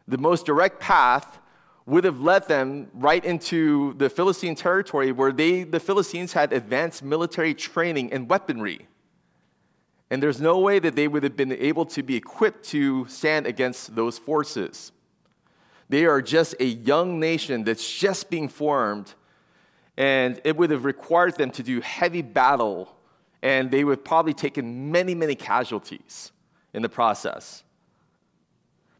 the 0.06 0.16
most 0.16 0.46
direct 0.46 0.80
path, 0.80 1.38
would 1.84 2.04
have 2.04 2.20
led 2.20 2.48
them 2.48 2.88
right 2.94 3.24
into 3.24 3.94
the 3.94 4.08
Philistine 4.08 4.54
territory 4.54 5.12
where 5.12 5.32
they, 5.32 5.62
the 5.62 5.78
Philistines 5.78 6.32
had 6.32 6.52
advanced 6.52 7.02
military 7.02 7.54
training 7.54 8.12
and 8.12 8.28
weaponry. 8.28 8.88
And 10.10 10.22
there's 10.22 10.40
no 10.40 10.58
way 10.58 10.78
that 10.78 10.94
they 10.96 11.08
would 11.08 11.22
have 11.24 11.36
been 11.36 11.52
able 11.52 11.84
to 11.86 12.02
be 12.02 12.16
equipped 12.16 12.64
to 12.66 13.06
stand 13.08 13.46
against 13.46 13.94
those 13.94 14.18
forces. 14.18 14.92
They 15.88 16.04
are 16.06 16.20
just 16.20 16.54
a 16.58 16.64
young 16.64 17.20
nation 17.20 17.64
that's 17.64 17.98
just 17.98 18.28
being 18.28 18.48
formed, 18.48 19.14
and 19.96 20.40
it 20.44 20.56
would 20.56 20.70
have 20.70 20.84
required 20.84 21.36
them 21.36 21.50
to 21.52 21.62
do 21.62 21.80
heavy 21.80 22.22
battle, 22.22 22.94
and 23.42 23.70
they 23.70 23.84
would 23.84 23.98
have 23.98 24.04
probably 24.04 24.34
taken 24.34 24.90
many, 24.90 25.14
many 25.14 25.34
casualties 25.34 26.32
in 26.74 26.82
the 26.82 26.88
process. 26.88 27.62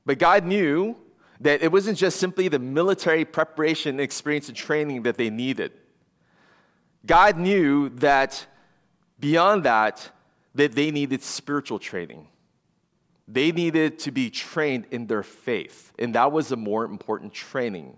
But 0.04 0.18
God 0.18 0.44
knew 0.44 0.96
that 1.40 1.62
it 1.62 1.70
wasn't 1.70 1.98
just 1.98 2.18
simply 2.18 2.48
the 2.48 2.58
military 2.58 3.24
preparation, 3.24 4.00
experience, 4.00 4.48
and 4.48 4.56
training 4.56 5.02
that 5.02 5.16
they 5.16 5.28
needed. 5.28 5.72
God 7.04 7.36
knew 7.36 7.88
that 7.90 8.46
beyond 9.18 9.64
that, 9.64 10.10
that 10.54 10.72
they 10.72 10.90
needed 10.90 11.22
spiritual 11.22 11.78
training. 11.78 12.28
They 13.28 13.50
needed 13.50 13.98
to 14.00 14.12
be 14.12 14.30
trained 14.30 14.86
in 14.90 15.06
their 15.06 15.22
faith, 15.22 15.92
and 15.98 16.14
that 16.14 16.30
was 16.30 16.52
a 16.52 16.56
more 16.56 16.84
important 16.84 17.32
training. 17.32 17.96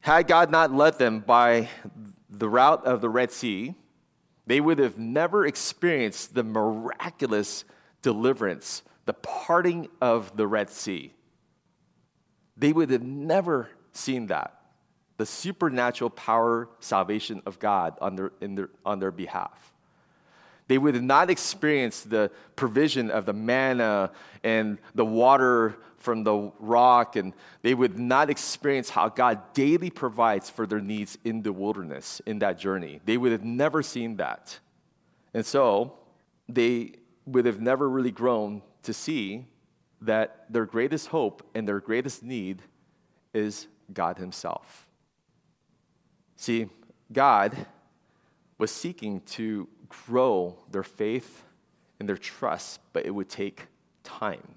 Had 0.00 0.26
God 0.26 0.50
not 0.50 0.72
led 0.72 0.98
them 0.98 1.20
by 1.20 1.68
the 2.28 2.48
route 2.48 2.84
of 2.84 3.00
the 3.00 3.08
Red 3.08 3.30
Sea, 3.30 3.74
they 4.46 4.60
would 4.60 4.78
have 4.78 4.98
never 4.98 5.46
experienced 5.46 6.34
the 6.34 6.42
miraculous 6.42 7.64
deliverance, 8.02 8.82
the 9.04 9.12
parting 9.12 9.88
of 10.00 10.36
the 10.36 10.46
Red 10.46 10.70
Sea. 10.70 11.12
They 12.56 12.72
would 12.72 12.90
have 12.90 13.02
never 13.02 13.70
seen 13.92 14.26
that, 14.26 14.60
the 15.16 15.26
supernatural 15.26 16.10
power, 16.10 16.68
salvation 16.80 17.42
of 17.46 17.58
God 17.58 17.96
on 18.00 18.16
their, 18.16 18.32
their, 18.40 18.70
on 18.84 18.98
their 18.98 19.10
behalf. 19.10 19.72
They 20.70 20.78
would 20.78 21.02
not 21.02 21.30
experience 21.30 22.02
the 22.02 22.30
provision 22.54 23.10
of 23.10 23.26
the 23.26 23.32
manna 23.32 24.12
and 24.44 24.78
the 24.94 25.04
water 25.04 25.78
from 25.96 26.22
the 26.22 26.52
rock, 26.60 27.16
and 27.16 27.34
they 27.62 27.74
would 27.74 27.98
not 27.98 28.30
experience 28.30 28.88
how 28.88 29.08
God 29.08 29.52
daily 29.52 29.90
provides 29.90 30.48
for 30.48 30.68
their 30.68 30.78
needs 30.78 31.18
in 31.24 31.42
the 31.42 31.52
wilderness 31.52 32.22
in 32.24 32.38
that 32.38 32.56
journey. 32.56 33.00
They 33.04 33.16
would 33.16 33.32
have 33.32 33.42
never 33.42 33.82
seen 33.82 34.18
that. 34.18 34.60
And 35.34 35.44
so 35.44 35.98
they 36.48 36.92
would 37.26 37.46
have 37.46 37.60
never 37.60 37.90
really 37.90 38.12
grown 38.12 38.62
to 38.84 38.92
see 38.92 39.46
that 40.02 40.44
their 40.50 40.66
greatest 40.66 41.08
hope 41.08 41.42
and 41.52 41.66
their 41.66 41.80
greatest 41.80 42.22
need 42.22 42.62
is 43.34 43.66
God 43.92 44.18
Himself. 44.18 44.86
See, 46.36 46.68
God 47.12 47.66
was 48.56 48.70
seeking 48.70 49.22
to 49.22 49.66
grow 49.90 50.56
their 50.70 50.82
faith 50.82 51.44
and 51.98 52.08
their 52.08 52.16
trust, 52.16 52.80
but 52.92 53.04
it 53.04 53.10
would 53.10 53.28
take 53.28 53.66
time. 54.02 54.54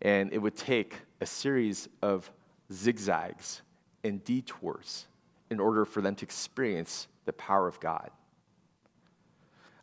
And 0.00 0.32
it 0.32 0.38
would 0.38 0.56
take 0.56 0.96
a 1.20 1.26
series 1.26 1.88
of 2.00 2.30
zigzags 2.72 3.62
and 4.04 4.24
detours 4.24 5.06
in 5.50 5.60
order 5.60 5.84
for 5.84 6.00
them 6.00 6.14
to 6.14 6.24
experience 6.24 7.08
the 7.24 7.32
power 7.32 7.66
of 7.66 7.80
God. 7.80 8.10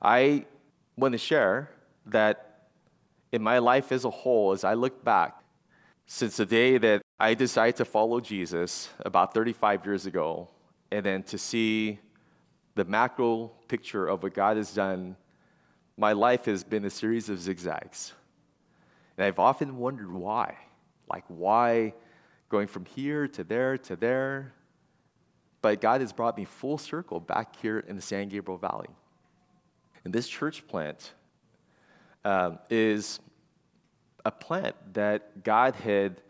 I 0.01 0.46
want 0.98 1.12
to 1.12 1.17
share 1.17 1.70
that 2.08 2.67
in 3.32 3.41
my 3.41 3.60
life 3.60 3.91
as 3.91 4.05
a 4.05 4.10
whole, 4.10 4.51
as 4.51 4.63
I 4.63 4.74
look 4.75 5.03
back, 5.03 5.41
since 6.05 6.38
the 6.38 6.46
day 6.46 6.77
that 6.77 7.01
I 7.20 7.34
decided 7.34 7.75
to 7.77 7.86
follow 7.86 8.20
Jesus 8.20 8.89
about 9.00 9.34
35 9.34 9.86
years 9.86 10.05
ago, 10.05 10.50
and 10.91 11.05
then 11.05 11.24
to 11.24 11.38
see 11.38 12.00
the 12.75 12.86
macro 12.86 13.51
picture 13.67 14.08
of 14.08 14.22
what 14.24 14.34
God 14.34 14.58
has 14.58 14.74
done, 14.74 15.15
my 15.98 16.12
life 16.12 16.46
has 16.46 16.63
been 16.63 16.86
a 16.86 16.89
series 16.89 17.29
of 17.29 17.39
zigzags. 17.39 18.13
And 19.17 19.25
I've 19.25 19.39
often 19.39 19.77
wondered 19.77 20.12
why. 20.12 20.58
Like, 21.10 21.24
why 21.27 21.94
going 22.50 22.67
from 22.67 22.86
here 22.86 23.27
to 23.29 23.44
there 23.44 23.77
to 23.77 23.96
there? 23.96 24.53
But 25.62 25.79
God 25.79 26.01
has 26.01 26.12
brought 26.12 26.38
me 26.38 26.46
full 26.46 26.77
circle 26.77 27.20
back 27.20 27.55
here 27.62 27.79
in 27.79 27.96
the 27.96 28.01
San 28.01 28.27
Gabriel 28.27 28.58
Valley. 28.58 28.89
And 30.03 30.13
this 30.13 30.27
church 30.27 30.67
plant 30.67 31.13
um, 32.25 32.60
is 32.70 33.20
a 34.25 34.32
plant 34.32 34.75
that 34.94 35.44
God 35.44 35.75
had 35.75 36.22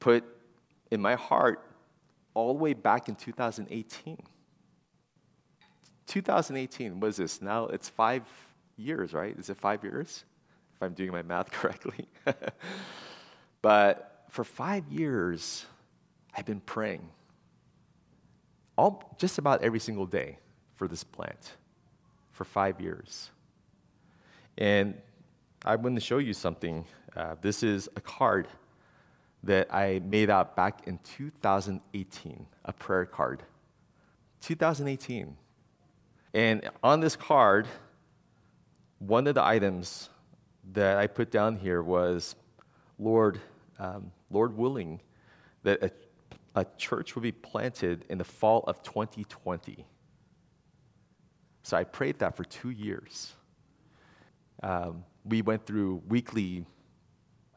put 0.00 0.24
in 0.90 1.00
my 1.00 1.14
heart 1.14 1.64
all 2.34 2.54
the 2.54 2.60
way 2.60 2.74
back 2.74 3.08
in 3.08 3.14
2018. 3.14 4.18
2018 6.08 7.00
was 7.00 7.18
this? 7.18 7.40
Now 7.40 7.66
it's 7.66 7.88
five 7.88 8.22
years, 8.76 9.12
right? 9.12 9.38
Is 9.38 9.50
it 9.50 9.56
five 9.56 9.84
years? 9.84 10.24
If 10.74 10.82
I'm 10.82 10.94
doing 10.94 11.12
my 11.12 11.22
math 11.22 11.50
correctly. 11.52 12.08
but 13.62 14.24
for 14.30 14.44
five 14.44 14.88
years, 14.88 15.66
I've 16.36 16.46
been 16.46 16.60
praying 16.60 17.08
all, 18.78 19.14
just 19.18 19.38
about 19.38 19.62
every 19.62 19.80
single 19.80 20.06
day 20.06 20.38
for 20.76 20.88
this 20.88 21.02
plant 21.02 21.56
for 22.30 22.44
five 22.44 22.80
years. 22.80 23.30
And 24.56 24.94
I 25.64 25.74
want 25.76 25.96
to 25.96 26.00
show 26.00 26.18
you 26.18 26.32
something. 26.32 26.84
Uh, 27.16 27.34
this 27.40 27.62
is 27.62 27.88
a 27.96 28.00
card 28.00 28.46
that 29.42 29.72
I 29.74 30.00
made 30.04 30.30
out 30.30 30.54
back 30.56 30.86
in 30.86 31.00
2018, 31.16 32.46
a 32.64 32.72
prayer 32.72 33.04
card. 33.04 33.42
2018. 34.40 35.36
And 36.34 36.68
on 36.82 37.00
this 37.00 37.16
card, 37.16 37.66
one 38.98 39.26
of 39.26 39.34
the 39.34 39.44
items 39.44 40.10
that 40.72 40.98
I 40.98 41.06
put 41.06 41.30
down 41.30 41.56
here 41.56 41.82
was, 41.82 42.34
Lord, 42.98 43.40
um, 43.78 44.12
Lord 44.30 44.56
willing, 44.56 45.00
that 45.62 45.82
a, 45.82 45.90
a 46.54 46.66
church 46.76 47.14
would 47.14 47.22
be 47.22 47.32
planted 47.32 48.04
in 48.08 48.18
the 48.18 48.24
fall 48.24 48.64
of 48.66 48.82
2020. 48.82 49.86
So 51.62 51.76
I 51.76 51.84
prayed 51.84 52.18
that 52.18 52.36
for 52.36 52.44
two 52.44 52.70
years. 52.70 53.32
Um, 54.62 55.04
we 55.24 55.42
went 55.42 55.66
through 55.66 56.02
weekly 56.08 56.64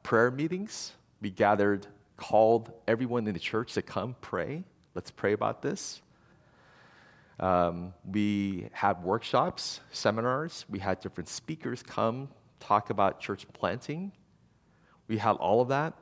prayer 0.03 0.31
meetings. 0.31 0.93
We 1.21 1.31
gathered, 1.31 1.87
called 2.17 2.71
everyone 2.87 3.27
in 3.27 3.33
the 3.33 3.39
church 3.39 3.73
to 3.73 3.81
come 3.81 4.15
pray. 4.21 4.63
Let's 4.93 5.11
pray 5.11 5.33
about 5.33 5.61
this. 5.61 6.01
Um, 7.41 7.93
we 8.05 8.69
had 8.71 9.03
workshops, 9.03 9.81
seminars. 9.91 10.65
We 10.69 10.77
had 10.79 10.99
different 10.99 11.27
speakers 11.27 11.81
come 11.81 12.29
talk 12.59 12.91
about 12.91 13.19
church 13.19 13.47
planting. 13.51 14.11
We 15.07 15.17
had 15.17 15.33
all 15.33 15.59
of 15.59 15.69
that. 15.69 15.95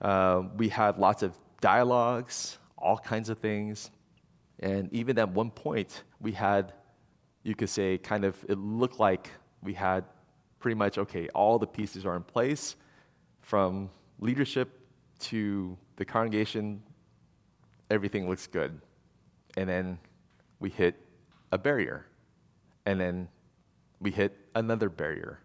Uh, 0.00 0.42
we 0.56 0.68
had 0.68 0.98
lots 0.98 1.22
of 1.22 1.36
dialogues, 1.60 2.58
all 2.76 2.98
kinds 2.98 3.30
of 3.30 3.38
things. 3.38 3.90
And 4.60 4.92
even 4.92 5.18
at 5.18 5.30
one 5.30 5.50
point, 5.50 6.04
we 6.20 6.32
had, 6.32 6.74
you 7.42 7.54
could 7.54 7.70
say, 7.70 7.96
kind 7.96 8.24
of, 8.24 8.36
it 8.48 8.58
looked 8.58 9.00
like 9.00 9.30
we 9.62 9.72
had 9.72 10.04
pretty 10.60 10.74
much, 10.74 10.98
okay, 10.98 11.28
all 11.28 11.58
the 11.58 11.66
pieces 11.66 12.04
are 12.04 12.14
in 12.14 12.22
place 12.22 12.76
from 13.40 13.88
leadership 14.20 14.68
to 15.18 15.76
the 15.96 16.04
congregation, 16.04 16.82
everything 17.90 18.28
looks 18.28 18.46
good. 18.46 18.80
And 19.56 19.68
then 19.68 19.98
we 20.60 20.70
hit 20.70 20.96
a 21.52 21.58
barrier. 21.58 22.06
And 22.86 23.00
then 23.00 23.28
we 24.00 24.10
hit 24.10 24.36
another 24.54 24.88
barrier. 24.88 25.40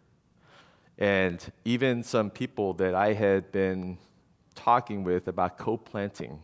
And 0.97 1.43
even 1.65 2.03
some 2.03 2.29
people 2.29 2.73
that 2.75 2.95
I 2.95 3.13
had 3.13 3.51
been 3.51 3.97
talking 4.55 5.03
with 5.03 5.27
about 5.27 5.57
co 5.57 5.77
planting. 5.77 6.41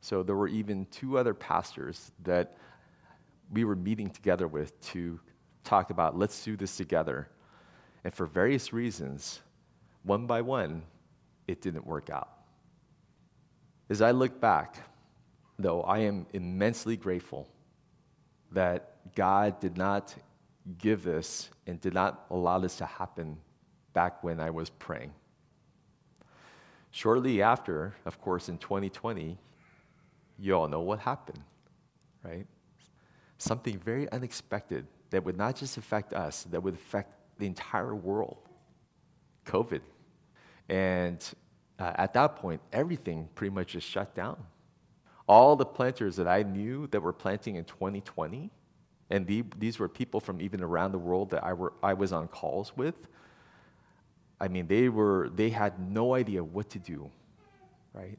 So 0.00 0.22
there 0.22 0.36
were 0.36 0.48
even 0.48 0.86
two 0.86 1.18
other 1.18 1.34
pastors 1.34 2.12
that 2.24 2.56
we 3.50 3.64
were 3.64 3.76
meeting 3.76 4.10
together 4.10 4.46
with 4.46 4.80
to 4.92 5.18
talk 5.64 5.90
about 5.90 6.16
let's 6.16 6.44
do 6.44 6.56
this 6.56 6.76
together. 6.76 7.28
And 8.04 8.14
for 8.14 8.26
various 8.26 8.72
reasons, 8.72 9.40
one 10.04 10.26
by 10.26 10.40
one, 10.40 10.82
it 11.46 11.60
didn't 11.60 11.86
work 11.86 12.08
out. 12.08 12.30
As 13.90 14.00
I 14.00 14.12
look 14.12 14.40
back, 14.40 14.76
though, 15.58 15.82
I 15.82 15.98
am 16.00 16.26
immensely 16.32 16.96
grateful 16.96 17.48
that 18.52 19.14
God 19.14 19.60
did 19.60 19.76
not 19.76 20.14
give 20.78 21.02
this 21.02 21.50
and 21.66 21.80
did 21.80 21.94
not 21.94 22.26
allow 22.30 22.58
this 22.58 22.76
to 22.76 22.86
happen 22.86 23.38
back 23.92 24.22
when 24.22 24.40
I 24.40 24.50
was 24.50 24.70
praying. 24.70 25.12
Shortly 26.90 27.42
after, 27.42 27.94
of 28.04 28.20
course, 28.20 28.48
in 28.48 28.58
2020, 28.58 29.38
you 30.38 30.56
all 30.56 30.68
know 30.68 30.80
what 30.80 30.98
happened, 31.00 31.40
right? 32.24 32.46
Something 33.38 33.78
very 33.78 34.10
unexpected 34.10 34.86
that 35.10 35.24
would 35.24 35.36
not 35.36 35.56
just 35.56 35.76
affect 35.76 36.12
us, 36.12 36.44
that 36.44 36.62
would 36.62 36.74
affect 36.74 37.14
the 37.38 37.46
entire 37.46 37.94
world 37.94 38.38
COVID. 39.46 39.80
And 40.68 41.24
uh, 41.78 41.92
at 41.96 42.12
that 42.14 42.36
point, 42.36 42.60
everything 42.72 43.28
pretty 43.34 43.54
much 43.54 43.68
just 43.72 43.88
shut 43.88 44.14
down. 44.14 44.36
All 45.30 45.54
the 45.54 45.64
planters 45.64 46.16
that 46.16 46.26
I 46.26 46.42
knew 46.42 46.88
that 46.88 47.00
were 47.00 47.12
planting 47.12 47.54
in 47.54 47.62
2020, 47.62 48.50
and 49.10 49.24
the, 49.28 49.44
these 49.56 49.78
were 49.78 49.88
people 49.88 50.18
from 50.18 50.40
even 50.40 50.60
around 50.60 50.90
the 50.90 50.98
world 50.98 51.30
that 51.30 51.44
I, 51.44 51.52
were, 51.52 51.72
I 51.84 51.94
was 51.94 52.12
on 52.12 52.26
calls 52.26 52.76
with. 52.76 53.06
I 54.40 54.48
mean, 54.48 54.66
they, 54.66 54.88
were, 54.88 55.30
they 55.32 55.50
had 55.50 55.78
no 55.78 56.16
idea 56.16 56.42
what 56.42 56.68
to 56.70 56.80
do, 56.80 57.12
right? 57.94 58.18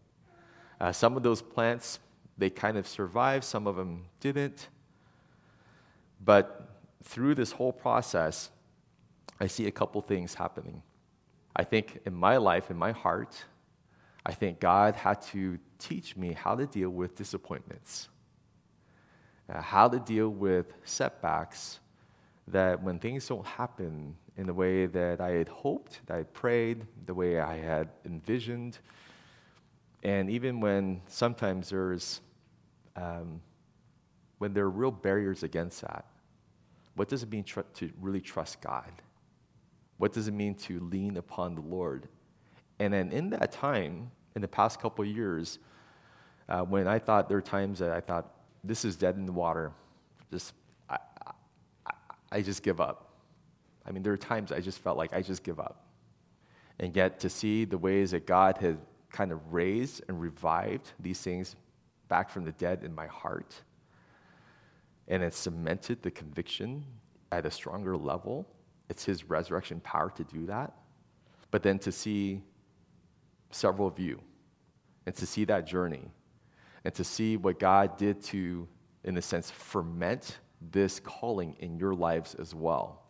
Uh, 0.80 0.94
some 0.94 1.18
of 1.18 1.24
those 1.24 1.42
plants, 1.42 2.00
they 2.38 2.50
kind 2.50 2.78
of 2.78 2.88
survived, 2.88 3.44
some 3.44 3.68
of 3.68 3.76
them 3.76 4.06
didn't. 4.22 4.70
But 6.24 6.70
through 7.04 7.36
this 7.36 7.52
whole 7.52 7.74
process, 7.74 8.52
I 9.38 9.48
see 9.48 9.68
a 9.68 9.72
couple 9.72 10.00
things 10.00 10.36
happening. 10.36 10.82
I 11.58 11.66
think 11.66 12.00
in 12.06 12.14
my 12.14 12.38
life, 12.38 12.72
in 12.72 12.78
my 12.78 12.94
heart, 12.94 13.44
I 14.26 14.34
think 14.34 14.60
God 14.60 14.96
had 14.96 15.22
to 15.34 15.58
teach 15.80 16.16
me 16.16 16.34
how 16.34 16.56
to 16.56 16.66
deal 16.66 16.90
with 16.90 17.16
disappointments, 17.16 18.10
uh, 19.50 19.62
how 19.62 19.88
to 19.88 20.00
deal 20.00 20.30
with 20.30 20.74
setbacks, 20.84 21.80
that 22.48 22.82
when 22.84 23.00
things 23.00 23.28
don't 23.28 23.46
happen 23.46 24.16
in 24.38 24.46
the 24.46 24.54
way 24.54 24.86
that 24.86 25.22
I 25.22 25.32
had 25.32 25.50
hoped, 25.50 26.02
that 26.06 26.18
I 26.18 26.24
prayed, 26.24 26.86
the 27.06 27.14
way 27.14 27.40
I 27.40 27.58
had 27.58 27.90
envisioned, 28.06 28.78
and 30.04 30.30
even 30.30 30.60
when 30.60 31.02
sometimes 31.08 31.70
there's, 31.70 32.22
um, 32.96 33.42
when 34.40 34.54
there 34.54 34.66
are 34.66 34.70
real 34.70 34.92
barriers 34.92 35.44
against 35.44 35.82
that, 35.82 36.06
what 36.96 37.08
does 37.08 37.24
it 37.24 37.32
mean 37.32 37.44
tr- 37.44 37.62
to 37.76 37.92
really 38.00 38.22
trust 38.22 38.62
God? 38.62 38.92
What 39.98 40.14
does 40.14 40.28
it 40.28 40.34
mean 40.34 40.56
to 40.56 40.80
lean 40.80 41.18
upon 41.18 41.56
the 41.56 41.62
Lord? 41.62 42.08
And 42.82 42.92
then 42.92 43.12
in 43.12 43.30
that 43.30 43.52
time, 43.52 44.10
in 44.36 44.42
the 44.42 44.48
past 44.48 44.82
couple 44.82 45.06
years, 45.06 45.60
uh, 46.50 46.62
when 46.62 46.88
I 46.88 46.98
thought 46.98 47.28
there 47.28 47.38
were 47.38 47.42
times 47.44 47.78
that 47.78 47.92
I 47.92 48.00
thought, 48.00 48.34
this 48.64 48.84
is 48.84 48.96
dead 48.96 49.18
in 49.18 49.28
the 49.28 49.32
water, 49.32 49.72
just, 50.32 50.56
I, 50.90 50.98
I, 51.86 51.92
I 52.32 52.42
just 52.42 52.64
give 52.64 52.82
up. 52.82 53.14
I 53.86 53.92
mean, 53.92 54.02
there 54.02 54.14
are 54.14 54.18
times 54.18 54.52
I 54.52 54.62
just 54.62 54.80
felt 54.80 54.98
like 54.98 55.14
I 55.14 55.22
just 55.22 55.44
give 55.44 55.60
up. 55.60 55.86
And 56.80 56.96
yet 56.96 57.20
to 57.20 57.30
see 57.30 57.66
the 57.66 57.78
ways 57.78 58.12
that 58.12 58.26
God 58.26 58.58
had 58.58 58.80
kind 59.12 59.32
of 59.32 59.54
raised 59.54 60.02
and 60.08 60.20
revived 60.20 60.94
these 61.00 61.22
things 61.22 61.56
back 62.08 62.32
from 62.32 62.46
the 62.46 62.52
dead 62.54 62.84
in 62.84 62.96
my 62.96 63.06
heart, 63.06 63.62
and 65.08 65.22
it 65.22 65.36
cemented 65.36 66.02
the 66.02 66.10
conviction 66.10 66.84
at 67.32 67.46
a 67.46 67.52
stronger 67.52 67.96
level 67.96 68.48
it's 68.90 69.06
His 69.06 69.24
resurrection 69.30 69.80
power 69.80 70.12
to 70.18 70.24
do 70.26 70.48
that. 70.48 70.74
But 71.50 71.64
then 71.64 71.80
to 71.80 71.94
see 71.94 72.42
several 73.56 73.88
of 73.88 74.00
you 74.00 74.22
and 75.06 75.16
to 75.16 75.26
see 75.26 75.46
that 75.46 75.66
journey 75.66 76.12
and 76.84 76.94
to 76.96 77.04
see 77.04 77.38
what 77.38 77.60
God 77.60 77.98
did 77.98 78.22
to, 78.24 78.68
in 79.04 79.18
a 79.18 79.22
sense, 79.22 79.52
ferment 79.52 80.40
this 80.72 81.00
calling 81.00 81.56
in 81.60 81.78
your 81.78 81.94
lives 81.94 82.36
as 82.36 82.54
well. 82.54 83.04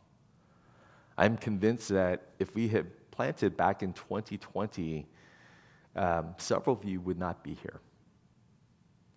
I'm 1.17 1.37
convinced 1.37 1.89
that 1.89 2.29
if 2.39 2.55
we 2.55 2.67
had 2.67 2.87
planted 3.11 3.57
back 3.57 3.83
in 3.83 3.93
2020, 3.93 5.05
um, 5.95 6.35
several 6.37 6.75
of 6.75 6.85
you 6.85 7.01
would 7.01 7.19
not 7.19 7.43
be 7.43 7.53
here. 7.53 7.81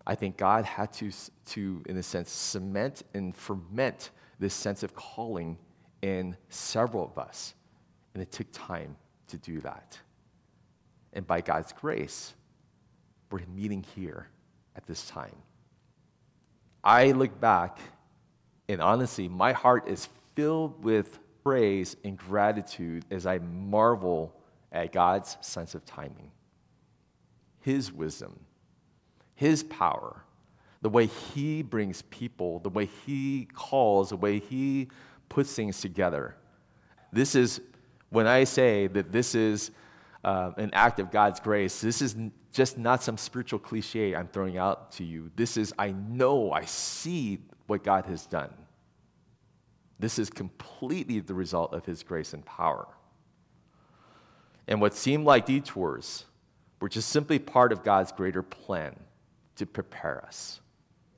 I 0.05 0.15
think 0.15 0.37
God 0.37 0.65
had 0.65 0.93
to, 0.93 1.11
to, 1.47 1.83
in 1.87 1.97
a 1.97 2.03
sense, 2.03 2.29
cement 2.29 3.03
and 3.13 3.35
ferment 3.35 4.11
this 4.39 4.53
sense 4.53 4.83
of 4.83 4.93
calling 4.93 5.57
in 6.01 6.37
several 6.49 7.05
of 7.05 7.17
us. 7.17 7.55
And 8.13 8.21
it 8.21 8.31
took 8.31 8.47
time 8.51 8.97
to 9.29 9.37
do 9.37 9.61
that. 9.61 9.97
And 11.15 11.25
by 11.25 11.41
God's 11.41 11.71
grace, 11.71 12.33
we're 13.31 13.39
meeting 13.55 13.83
here 13.95 14.27
at 14.75 14.85
this 14.85 15.07
time. 15.07 15.35
I 16.83 17.11
look 17.11 17.39
back, 17.39 17.79
and 18.69 18.81
honestly, 18.81 19.27
my 19.27 19.53
heart 19.53 19.87
is 19.87 20.07
filled 20.35 20.83
with 20.83 21.17
praise 21.43 21.95
and 22.03 22.17
gratitude 22.17 23.05
as 23.09 23.25
I 23.25 23.39
marvel 23.39 24.35
at 24.71 24.91
God's 24.91 25.37
sense 25.41 25.73
of 25.73 25.85
timing, 25.85 26.31
His 27.61 27.91
wisdom, 27.91 28.39
His 29.35 29.63
power, 29.63 30.21
the 30.81 30.89
way 30.89 31.05
He 31.05 31.63
brings 31.63 32.01
people, 32.03 32.59
the 32.59 32.69
way 32.69 32.89
He 33.05 33.47
calls, 33.53 34.09
the 34.09 34.17
way 34.17 34.39
He 34.39 34.89
puts 35.29 35.53
things 35.53 35.79
together. 35.79 36.35
This 37.11 37.35
is 37.35 37.61
when 38.09 38.27
I 38.27 38.43
say 38.43 38.87
that 38.87 39.11
this 39.11 39.33
is 39.33 39.71
uh, 40.25 40.51
an 40.57 40.71
act 40.73 40.99
of 40.99 41.11
God's 41.11 41.39
grace. 41.39 41.79
This 41.81 42.01
is 42.01 42.15
just 42.51 42.79
not 42.79 43.03
some 43.03 43.15
spiritual 43.15 43.59
cliche 43.59 44.15
I'm 44.15 44.27
throwing 44.27 44.57
out 44.57 44.91
to 44.93 45.03
you. 45.03 45.29
This 45.35 45.55
is, 45.55 45.71
I 45.77 45.91
know, 45.91 46.51
I 46.51 46.65
see 46.65 47.37
what 47.67 47.83
God 47.83 48.07
has 48.07 48.25
done. 48.25 48.51
This 49.99 50.17
is 50.17 50.31
completely 50.31 51.19
the 51.19 51.35
result 51.35 51.73
of 51.75 51.85
His 51.85 52.01
grace 52.01 52.33
and 52.33 52.43
power. 52.43 52.87
And 54.67 54.81
what 54.81 54.95
seemed 54.95 55.25
like 55.25 55.45
detours 55.45 56.25
were 56.79 56.89
just 56.89 57.09
simply 57.09 57.37
part 57.37 57.71
of 57.71 57.83
God's 57.83 58.11
greater 58.11 58.41
plan 58.41 58.95
to 59.57 59.67
prepare 59.67 60.25
us 60.25 60.59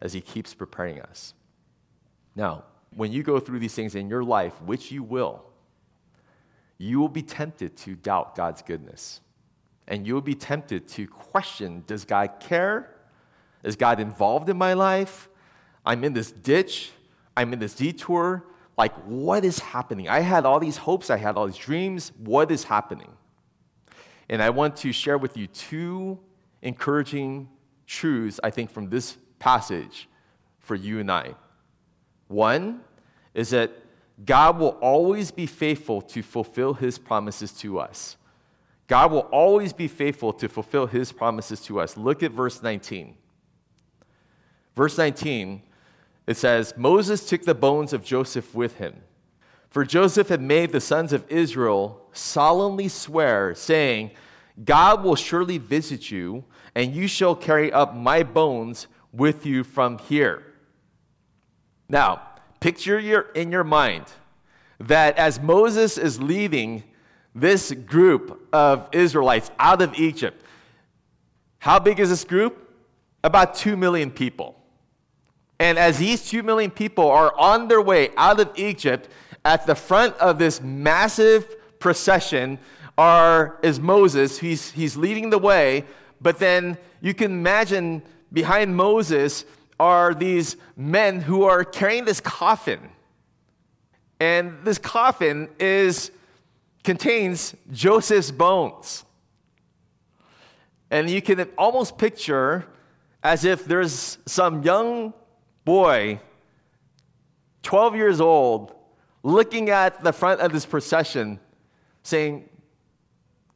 as 0.02 0.12
He 0.12 0.20
keeps 0.20 0.54
preparing 0.54 1.02
us. 1.02 1.34
Now, 2.36 2.66
when 2.94 3.14
you 3.14 3.24
go 3.24 3.40
through 3.40 3.60
these 3.60 3.74
things 3.74 3.96
in 3.96 4.10
your 4.10 4.24
life, 4.26 4.62
which 4.62 4.92
you 4.92 5.02
will, 5.02 5.47
you 6.78 7.00
will 7.00 7.10
be 7.10 7.22
tempted 7.22 7.76
to 7.78 7.96
doubt 7.96 8.36
God's 8.36 8.62
goodness. 8.62 9.22
And 9.88 10.06
you 10.06 10.14
will 10.14 10.22
be 10.22 10.36
tempted 10.36 10.88
to 10.90 11.08
question 11.08 11.84
Does 11.88 12.06
God 12.06 12.40
care? 12.40 12.94
Is 13.64 13.76
God 13.76 14.00
involved 14.00 14.50
in 14.50 14.58
my 14.58 14.74
life? 14.74 15.30
I'm 15.86 16.04
in 16.04 16.14
this 16.14 16.32
ditch. 16.32 16.92
I'm 17.36 17.54
in 17.54 17.60
this 17.60 17.74
detour. 17.74 18.46
Like, 18.78 18.94
what 19.06 19.44
is 19.44 19.60
happening? 19.60 20.08
I 20.08 20.20
had 20.20 20.46
all 20.46 20.60
these 20.60 20.78
hopes. 20.78 21.10
I 21.10 21.18
had 21.18 21.36
all 21.36 21.48
these 21.48 21.58
dreams. 21.58 22.12
What 22.18 22.52
is 22.52 22.66
happening? 22.66 23.10
And 24.30 24.42
I 24.42 24.50
want 24.50 24.76
to 24.78 24.92
share 24.92 25.18
with 25.18 25.38
you 25.38 25.48
two 25.48 26.20
encouraging 26.62 27.50
truths, 27.88 28.40
I 28.44 28.50
think, 28.50 28.70
from 28.70 28.90
this 28.90 29.18
passage 29.40 30.08
for 30.60 30.76
you 30.76 31.00
and 31.00 31.10
I. 31.12 31.36
One 32.28 32.82
is 33.34 33.52
that 33.52 33.72
God 34.26 34.58
will 34.60 34.78
always 34.82 35.32
be 35.32 35.46
faithful 35.46 36.02
to 36.02 36.24
fulfill 36.24 36.74
his 36.74 36.98
promises 36.98 37.52
to 37.54 37.80
us. 37.80 38.18
God 38.88 39.12
will 39.12 39.28
always 39.32 39.74
be 39.74 39.88
faithful 39.88 40.34
to 40.34 40.48
fulfill 40.48 40.88
his 40.88 41.12
promises 41.12 41.62
to 41.62 41.80
us. 41.80 41.98
Look 41.98 42.24
at 42.24 42.32
verse 42.32 42.64
19. 42.64 43.16
Verse 44.76 44.98
19, 44.98 45.62
it 46.28 46.38
says, 46.38 46.74
Moses 46.78 47.28
took 47.28 47.44
the 47.44 47.56
bones 47.56 47.94
of 47.94 48.04
Joseph 48.04 48.54
with 48.54 48.78
him. 48.78 49.02
For 49.70 49.84
Joseph 49.84 50.30
had 50.30 50.42
made 50.42 50.72
the 50.72 50.80
sons 50.80 51.14
of 51.14 51.30
Israel 51.30 52.08
solemnly 52.14 52.88
swear, 52.88 53.54
saying, 53.56 54.12
God 54.64 55.04
will 55.04 55.16
surely 55.16 55.58
visit 55.58 56.10
you, 56.10 56.46
and 56.74 56.96
you 56.96 57.08
shall 57.08 57.36
carry 57.36 57.72
up 57.72 57.96
my 57.96 58.24
bones 58.24 58.88
with 59.12 59.46
you 59.46 59.64
from 59.64 59.98
here. 59.98 60.44
Now, 61.90 62.22
picture 62.60 63.00
your, 63.00 63.22
in 63.34 63.52
your 63.52 63.64
mind 63.64 64.06
that 64.80 65.18
as 65.18 65.40
Moses 65.40 65.98
is 65.98 66.22
leading 66.22 66.84
this 67.34 67.72
group 67.72 68.48
of 68.54 68.90
Israelites 68.92 69.52
out 69.60 69.82
of 69.82 69.98
Egypt, 70.00 70.44
how 71.60 71.80
big 71.80 72.00
is 72.00 72.10
this 72.10 72.24
group? 72.24 72.64
About 73.24 73.56
2 73.56 73.76
million 73.76 74.12
people. 74.12 74.56
And 75.60 75.78
as 75.78 75.98
these 75.98 76.28
2 76.30 76.44
million 76.44 76.72
people 76.72 77.10
are 77.10 77.34
on 77.38 77.68
their 77.68 77.82
way 77.82 78.10
out 78.16 78.40
of 78.40 78.52
Egypt, 78.56 79.10
at 79.44 79.66
the 79.66 79.76
front 79.76 80.16
of 80.18 80.38
this 80.38 80.62
massive 80.62 81.56
procession 81.80 82.60
are, 82.98 83.58
is 83.64 83.80
Moses. 83.80 84.40
He's, 84.40 84.72
he's 84.72 84.98
leading 84.98 85.30
the 85.30 85.40
way, 85.40 85.86
but 86.20 86.38
then 86.40 86.78
you 87.02 87.14
can 87.14 87.32
imagine 87.32 88.02
behind 88.34 88.76
Moses 88.76 89.46
are 89.80 90.14
these 90.14 90.58
men 90.76 91.22
who 91.22 91.44
are 91.44 91.64
carrying 91.64 92.06
this 92.06 92.20
coffin. 92.20 92.90
And 94.20 94.58
this 94.64 94.78
coffin 94.78 95.50
is, 95.60 96.12
contains 96.84 97.56
Joseph's 97.72 98.32
bones. 98.32 99.06
And 100.90 101.10
you 101.10 101.22
can 101.22 101.42
almost 101.58 101.98
picture 101.98 102.66
as 103.24 103.46
if 103.46 103.66
there's 103.66 104.18
some 104.26 104.64
young 104.64 105.14
boy, 105.66 106.20
12 107.64 107.96
years 107.96 108.22
old, 108.22 108.74
looking 109.22 109.70
at 109.70 110.04
the 110.04 110.14
front 110.14 110.40
of 110.40 110.54
this 110.54 110.66
procession, 110.66 111.40
saying, 112.04 112.48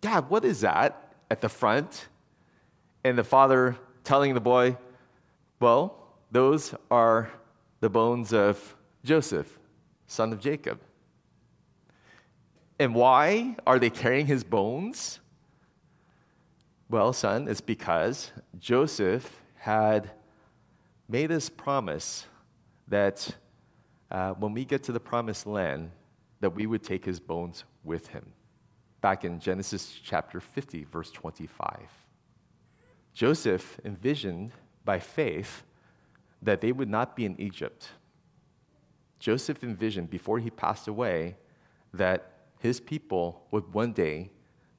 Dad, 0.02 0.30
what 0.30 0.44
is 0.44 0.62
that 0.62 1.14
at 1.30 1.42
the 1.42 1.50
front? 1.50 2.08
And 3.04 3.18
the 3.18 3.24
father 3.24 3.78
telling 4.04 4.34
the 4.34 4.42
boy, 4.42 4.78
Well, 5.60 6.01
those 6.32 6.74
are 6.90 7.30
the 7.82 7.90
bones 7.90 8.34
of 8.34 8.76
Joseph, 9.04 9.60
son 10.08 10.32
of 10.32 10.40
Jacob. 10.40 10.80
And 12.80 12.96
why 12.96 13.58
are 13.68 13.78
they 13.78 13.90
carrying 13.90 14.26
his 14.26 14.44
bones? 14.44 15.20
Well, 16.90 17.14
son, 17.14 17.48
it's 17.48 17.62
because 17.62 18.32
Joseph 18.60 19.42
had 19.56 20.12
made 21.08 21.28
this 21.28 21.50
promise 21.50 22.26
that 22.88 23.36
uh, 24.10 24.32
when 24.32 24.54
we 24.54 24.66
get 24.66 24.84
to 24.84 24.92
the 24.92 25.00
promised 25.00 25.46
land, 25.46 25.92
that 26.40 26.50
we 26.56 26.66
would 26.66 26.84
take 26.84 27.06
his 27.06 27.20
bones 27.20 27.64
with 27.84 28.08
him. 28.08 28.34
Back 29.00 29.26
in 29.26 29.40
Genesis 29.40 30.00
chapter 30.04 30.40
50, 30.40 30.86
verse 30.86 31.12
25. 31.12 31.88
Joseph 33.14 33.80
envisioned 33.86 34.52
by 34.84 35.00
faith 35.00 35.64
that 36.42 36.62
they 36.62 36.72
would 36.72 36.90
not 36.90 37.16
be 37.16 37.26
in 37.26 37.40
Egypt. 37.40 37.90
Joseph 39.20 39.64
envisioned 39.64 40.10
before 40.10 40.40
he 40.40 40.50
passed 40.50 40.88
away 40.88 41.36
that 41.94 42.32
his 42.60 42.80
people 42.80 43.46
would 43.52 43.74
one 43.74 43.94
day 43.94 44.32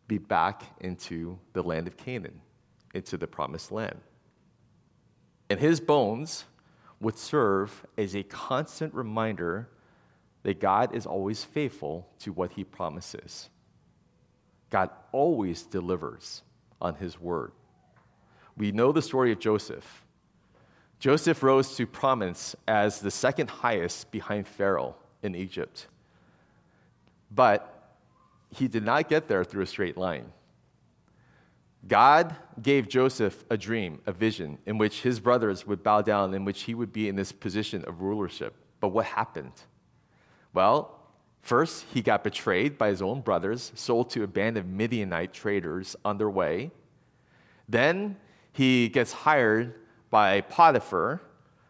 be 0.08 0.18
back 0.18 0.64
into 0.80 1.38
the 1.52 1.62
land 1.62 1.86
of 1.86 1.96
Canaan, 1.96 2.40
into 2.94 3.16
the 3.16 3.26
promised 3.26 3.70
land. 3.70 4.00
And 5.48 5.60
his 5.60 5.80
bones 5.80 6.44
would 7.00 7.18
serve 7.18 7.84
as 7.98 8.14
a 8.14 8.22
constant 8.22 8.94
reminder 8.94 9.68
that 10.42 10.60
God 10.60 10.94
is 10.94 11.06
always 11.06 11.44
faithful 11.44 12.08
to 12.20 12.32
what 12.32 12.52
he 12.52 12.64
promises. 12.64 13.48
God 14.70 14.90
always 15.12 15.62
delivers 15.62 16.42
on 16.80 16.94
his 16.94 17.20
word. 17.20 17.52
We 18.56 18.72
know 18.72 18.92
the 18.92 19.02
story 19.02 19.32
of 19.32 19.38
Joseph. 19.38 20.04
Joseph 21.02 21.42
rose 21.42 21.74
to 21.74 21.84
prominence 21.84 22.54
as 22.68 23.00
the 23.00 23.10
second 23.10 23.50
highest 23.50 24.12
behind 24.12 24.46
Pharaoh 24.46 24.94
in 25.24 25.34
Egypt. 25.34 25.88
But 27.28 27.96
he 28.50 28.68
did 28.68 28.84
not 28.84 29.08
get 29.08 29.26
there 29.26 29.42
through 29.42 29.64
a 29.64 29.66
straight 29.66 29.96
line. 29.96 30.32
God 31.88 32.36
gave 32.62 32.86
Joseph 32.86 33.44
a 33.50 33.56
dream, 33.56 34.00
a 34.06 34.12
vision, 34.12 34.58
in 34.64 34.78
which 34.78 35.02
his 35.02 35.18
brothers 35.18 35.66
would 35.66 35.82
bow 35.82 36.02
down, 36.02 36.34
in 36.34 36.44
which 36.44 36.62
he 36.62 36.74
would 36.76 36.92
be 36.92 37.08
in 37.08 37.16
this 37.16 37.32
position 37.32 37.84
of 37.88 38.00
rulership. 38.00 38.54
But 38.78 38.90
what 38.90 39.06
happened? 39.06 39.60
Well, 40.54 41.00
first, 41.40 41.84
he 41.92 42.00
got 42.00 42.22
betrayed 42.22 42.78
by 42.78 42.90
his 42.90 43.02
own 43.02 43.22
brothers, 43.22 43.72
sold 43.74 44.08
to 44.10 44.22
a 44.22 44.28
band 44.28 44.56
of 44.56 44.66
Midianite 44.66 45.32
traders 45.32 45.96
on 46.04 46.18
their 46.18 46.30
way. 46.30 46.70
Then 47.68 48.18
he 48.52 48.88
gets 48.88 49.10
hired 49.10 49.74
by 50.12 50.42
Potiphar, 50.42 51.22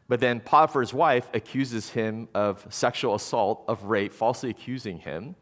but 0.09 0.21
then 0.21 0.41
Potiphar's 0.41 0.93
wife 0.93 1.31
accuses 1.33 1.91
him 1.91 2.29
of 2.35 2.67
sexual 2.69 3.15
assault, 3.15 3.65
of 3.69 3.85
rape, 3.85 4.13
falsely 4.13 4.51
accusing 4.51 4.99
him. 4.99 5.37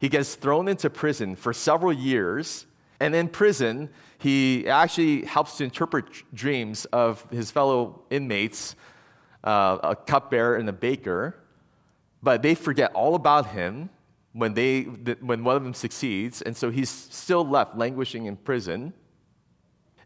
He 0.00 0.08
gets 0.08 0.34
thrown 0.34 0.66
into 0.68 0.90
prison 0.90 1.36
for 1.36 1.52
several 1.52 1.92
years, 1.92 2.66
and 2.98 3.14
in 3.14 3.28
prison, 3.28 3.88
he 4.18 4.68
actually 4.68 5.24
helps 5.24 5.56
to 5.58 5.64
interpret 5.64 6.06
dreams 6.34 6.86
of 6.86 7.24
his 7.30 7.52
fellow 7.52 8.02
inmates, 8.10 8.74
uh, 9.44 9.78
a 9.84 9.96
cupbearer 9.96 10.56
and 10.56 10.68
a 10.68 10.72
baker, 10.72 11.36
but 12.20 12.42
they 12.42 12.56
forget 12.56 12.92
all 12.94 13.14
about 13.14 13.46
him 13.50 13.90
when, 14.32 14.54
they, 14.54 14.82
when 14.82 15.44
one 15.44 15.54
of 15.54 15.62
them 15.62 15.72
succeeds, 15.72 16.42
and 16.42 16.56
so 16.56 16.70
he's 16.70 16.90
still 16.90 17.46
left 17.46 17.76
languishing 17.76 18.26
in 18.26 18.36
prison. 18.36 18.92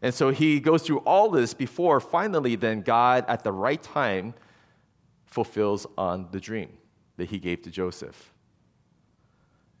And 0.01 0.13
so 0.13 0.29
he 0.29 0.59
goes 0.59 0.83
through 0.83 0.99
all 0.99 1.29
this 1.29 1.53
before 1.53 1.99
finally, 1.99 2.55
then 2.55 2.81
God, 2.81 3.25
at 3.27 3.43
the 3.43 3.51
right 3.51 3.81
time, 3.81 4.33
fulfills 5.25 5.85
on 5.97 6.27
the 6.31 6.39
dream 6.39 6.77
that 7.17 7.29
he 7.29 7.37
gave 7.37 7.61
to 7.63 7.71
Joseph. 7.71 8.33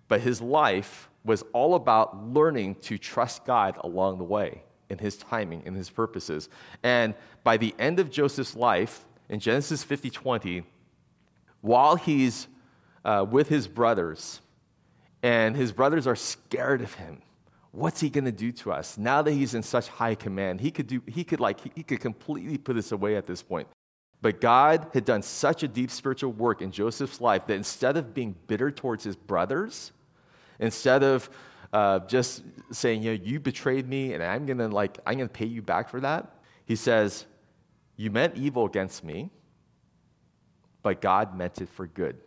But 0.07 0.21
his 0.21 0.41
life 0.41 1.09
was 1.23 1.43
all 1.53 1.75
about 1.75 2.27
learning 2.33 2.75
to 2.75 2.97
trust 2.97 3.45
God 3.45 3.77
along 3.81 4.17
the 4.17 4.23
way 4.23 4.63
in 4.89 4.97
his 4.97 5.17
timing, 5.17 5.63
in 5.65 5.75
his 5.75 5.89
purposes. 5.89 6.49
And 6.83 7.13
by 7.43 7.57
the 7.57 7.73
end 7.77 7.99
of 7.99 8.09
Joseph's 8.09 8.55
life, 8.55 9.05
in 9.29 9.39
Genesis 9.39 9.83
50 9.83 10.09
20, 10.09 10.63
while 11.61 11.95
he's 11.95 12.47
uh, 13.05 13.25
with 13.29 13.47
his 13.47 13.67
brothers, 13.67 14.41
and 15.21 15.55
his 15.55 15.71
brothers 15.71 16.07
are 16.07 16.15
scared 16.15 16.81
of 16.81 16.95
him, 16.95 17.21
what's 17.79 18.01
he 18.01 18.09
going 18.09 18.25
to 18.25 18.31
do 18.31 18.51
to 18.51 18.71
us 18.71 18.97
now 18.97 19.21
that 19.21 19.31
he's 19.31 19.53
in 19.53 19.63
such 19.63 19.87
high 19.87 20.15
command 20.15 20.59
he 20.61 20.71
could 20.71 20.87
do 20.87 21.01
he 21.07 21.23
could 21.23 21.39
like 21.39 21.59
he 21.75 21.83
could 21.83 21.99
completely 21.99 22.57
put 22.57 22.75
us 22.77 22.91
away 22.91 23.15
at 23.15 23.25
this 23.25 23.41
point 23.41 23.67
but 24.21 24.41
god 24.41 24.87
had 24.93 25.05
done 25.05 25.21
such 25.21 25.63
a 25.63 25.67
deep 25.67 25.89
spiritual 25.89 26.31
work 26.31 26.61
in 26.61 26.71
joseph's 26.71 27.21
life 27.21 27.47
that 27.47 27.55
instead 27.55 27.95
of 27.97 28.13
being 28.13 28.35
bitter 28.47 28.69
towards 28.69 29.03
his 29.03 29.15
brothers 29.15 29.91
instead 30.59 31.03
of 31.03 31.29
uh, 31.71 31.99
just 31.99 32.43
saying, 32.71 33.03
you 33.03 33.15
know, 33.15 33.23
you 33.23 33.39
betrayed 33.39 33.87
me 33.87 34.13
and 34.13 34.23
I'm 34.23 34.45
gonna 34.45 34.67
like, 34.67 34.97
I'm 35.05 35.17
gonna 35.17 35.29
pay 35.29 35.45
you 35.45 35.61
back 35.61 35.89
for 35.89 35.99
that. 36.01 36.35
He 36.65 36.75
says, 36.75 37.25
you 37.95 38.09
meant 38.11 38.35
evil 38.35 38.65
against 38.65 39.03
me, 39.03 39.29
but 40.81 41.01
God 41.01 41.37
meant 41.37 41.61
it 41.61 41.69
for 41.69 41.87
good, 41.87 42.17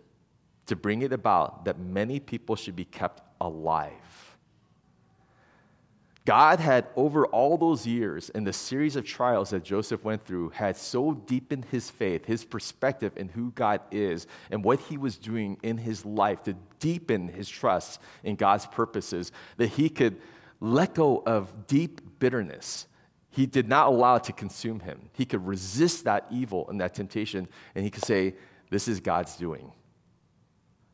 to 0.67 0.77
bring 0.77 1.03
it 1.03 1.13
about 1.13 1.65
that 1.65 1.79
many 1.79 2.21
people 2.21 2.57
should 2.57 2.77
be 2.77 2.85
kept 2.85 3.23
alive. 3.41 4.22
God 6.25 6.61
had, 6.61 6.87
over 6.95 7.27
all 7.27 7.57
those 7.57 7.85
years 7.85 8.29
in 8.31 8.45
the 8.45 8.53
series 8.53 8.95
of 8.95 9.05
trials 9.05 9.51
that 9.51 9.65
Joseph 9.65 10.05
went 10.05 10.25
through, 10.25 10.51
had 10.51 10.77
so 10.77 11.15
deepened 11.15 11.65
his 11.65 11.91
faith, 11.91 12.27
his 12.27 12.45
perspective 12.45 13.13
in 13.17 13.29
who 13.29 13.51
God 13.53 13.81
is 13.91 14.29
and 14.51 14.63
what 14.63 14.79
he 14.79 14.97
was 14.97 15.19
doing 15.19 15.59
in 15.65 15.79
his 15.79 16.07
life 16.07 16.45
to 16.45 16.55
deepen 16.79 17.27
his 17.27 17.49
trust 17.49 18.01
in 18.23 18.37
God's 18.37 18.67
purposes 18.67 19.33
that 19.57 19.69
he 19.69 19.89
could 19.89 20.21
let 20.61 20.95
go 20.95 21.25
of 21.27 21.67
deep 21.67 22.21
bitterness. 22.21 22.87
He 23.31 23.47
did 23.47 23.67
not 23.67 23.89
allow 23.89 24.17
it 24.17 24.25
to 24.25 24.33
consume 24.33 24.79
him. 24.79 25.09
He 25.13 25.25
could 25.25 25.45
resist 25.45 26.05
that 26.05 26.27
evil 26.31 26.69
and 26.69 26.81
that 26.81 26.95
temptation, 26.95 27.49
and 27.75 27.85
he 27.85 27.91
could 27.91 28.05
say, 28.05 28.35
This 28.71 28.87
is 28.87 29.01
God's 29.01 29.35
doing. 29.37 29.73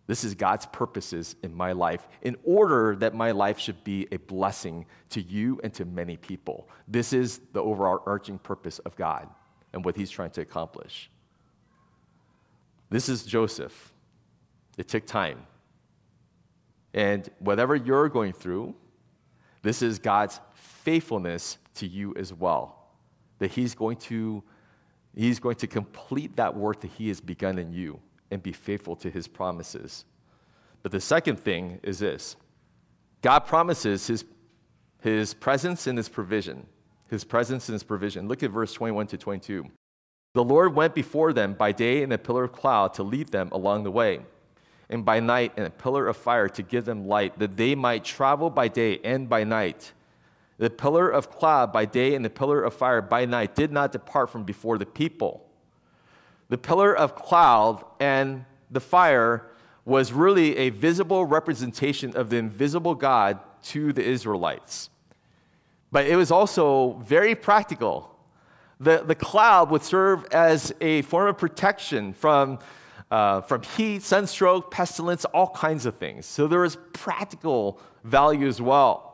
This 0.09 0.25
is 0.25 0.35
God's 0.35 0.65
purposes 0.65 1.37
in 1.43 1.55
my 1.55 1.73
life 1.73 2.09
in 2.23 2.35
order 2.43 2.97
that 2.97 3.15
my 3.15 3.31
life 3.31 3.59
should 3.59 3.85
be 3.85 4.09
a 4.11 4.17
blessing 4.17 4.87
to 5.11 5.21
you 5.21 5.61
and 5.63 5.73
to 5.75 5.85
many 5.85 6.17
people. 6.17 6.67
This 6.89 7.13
is 7.13 7.43
the 7.53 7.63
overarching 7.63 8.39
purpose 8.39 8.79
of 8.81 8.97
God 8.97 9.29
and 9.75 9.85
what 9.85 9.97
he's 9.97 10.11
trying 10.11 10.31
to 10.31 10.41
accomplish. 10.41 11.11
This 12.89 13.11
is 13.11 13.25
Joseph. 13.25 13.93
It 14.79 14.89
took 14.89 15.05
time. 15.05 15.47
And 16.95 17.29
whatever 17.39 17.77
you're 17.77 18.09
going 18.09 18.33
through, 18.33 18.75
this 19.61 19.83
is 19.83 19.99
God's 19.99 20.41
faithfulness 20.55 21.59
to 21.75 21.87
you 21.87 22.15
as 22.17 22.33
well. 22.33 22.89
That 23.41 23.51
he's 23.51 23.75
going 23.75 23.99
to 23.99 24.43
he's 25.15 25.39
going 25.39 25.57
to 25.57 25.67
complete 25.67 26.37
that 26.37 26.57
work 26.57 26.81
that 26.81 26.93
he 26.93 27.09
has 27.09 27.21
begun 27.21 27.59
in 27.59 27.75
you 27.75 28.01
and 28.31 28.43
be 28.43 28.53
faithful 28.53 28.97
to 28.97 29.11
his 29.11 29.29
promises. 29.29 30.05
But 30.83 30.93
the 30.93 31.01
second 31.01 31.39
thing 31.39 31.81
is 31.83 31.99
this 31.99 32.37
God 33.23 33.41
promises 33.41 34.07
his, 34.07 34.25
his 35.01 35.35
presence 35.35 35.87
and 35.87 35.97
his 35.97 36.09
provision. 36.09 36.67
His 37.11 37.25
presence 37.25 37.69
and 37.69 37.75
his 37.75 37.83
provision. 37.83 38.29
Look 38.29 38.43
at 38.43 38.51
verse 38.51 38.73
21 38.75 39.07
to 39.09 39.19
22. 39.19 39.67
The 40.35 40.45
Lord 40.45 40.75
went 40.75 40.95
before 40.95 41.33
them 41.33 41.55
by 41.55 41.73
day 41.73 42.03
in 42.03 42.13
a 42.13 42.19
pillar 42.19 42.45
of 42.45 42.53
cloud 42.53 42.95
to 42.95 43.03
lead 43.03 43.29
them 43.29 43.49
along 43.51 43.85
the 43.85 43.91
way, 43.91 44.21
and 44.91 45.05
by 45.05 45.21
night 45.21 45.53
in 45.57 45.65
a 45.65 45.71
pillar 45.71 46.07
of 46.07 46.19
fire 46.19 46.49
to 46.51 46.63
give 46.63 46.85
them 46.85 47.09
light, 47.09 47.39
that 47.39 47.57
they 47.57 47.75
might 47.75 48.05
travel 48.05 48.51
by 48.51 48.69
day 48.69 49.01
and 49.03 49.29
by 49.29 49.43
night. 49.43 49.93
The 50.59 50.69
pillar 50.69 51.09
of 51.09 51.31
cloud 51.31 51.73
by 51.73 51.87
day 51.87 52.15
and 52.15 52.25
the 52.25 52.31
pillar 52.31 52.63
of 52.63 52.75
fire 52.75 53.01
by 53.01 53.25
night 53.25 53.55
did 53.55 53.73
not 53.73 53.93
depart 53.93 54.29
from 54.29 54.45
before 54.45 54.77
the 54.77 54.87
people. 54.87 55.48
The 56.49 56.59
pillar 56.59 56.97
of 56.97 57.15
cloud 57.15 57.85
and 58.01 58.45
the 58.71 58.81
fire 58.81 59.47
was 59.85 60.13
really 60.13 60.57
a 60.57 60.71
visible 60.71 61.25
representation 61.25 62.17
of 62.17 62.31
the 62.31 62.37
invisible 62.37 62.95
God 62.95 63.39
to 63.63 63.93
the 63.93 64.03
Israelites. 64.03 64.91
But 65.91 66.07
it 66.07 66.17
was 66.17 66.31
also 66.31 66.95
very 67.05 67.35
practical. 67.35 68.15
The, 68.81 69.03
the 69.05 69.15
cloud 69.15 69.71
would 69.71 69.83
serve 69.83 70.27
as 70.31 70.73
a 70.81 71.03
form 71.03 71.29
of 71.29 71.39
protection 71.39 72.13
from, 72.13 72.59
uh, 73.11 73.41
from 73.41 73.63
heat, 73.63 74.03
sunstroke, 74.03 74.71
pestilence, 74.71 75.25
all 75.27 75.49
kinds 75.49 75.87
of 75.87 75.97
things. 75.97 76.27
So 76.27 76.47
there 76.47 76.61
was 76.61 76.77
practical 76.93 77.81
value 78.05 78.47
as 78.47 78.61
well. 78.61 79.05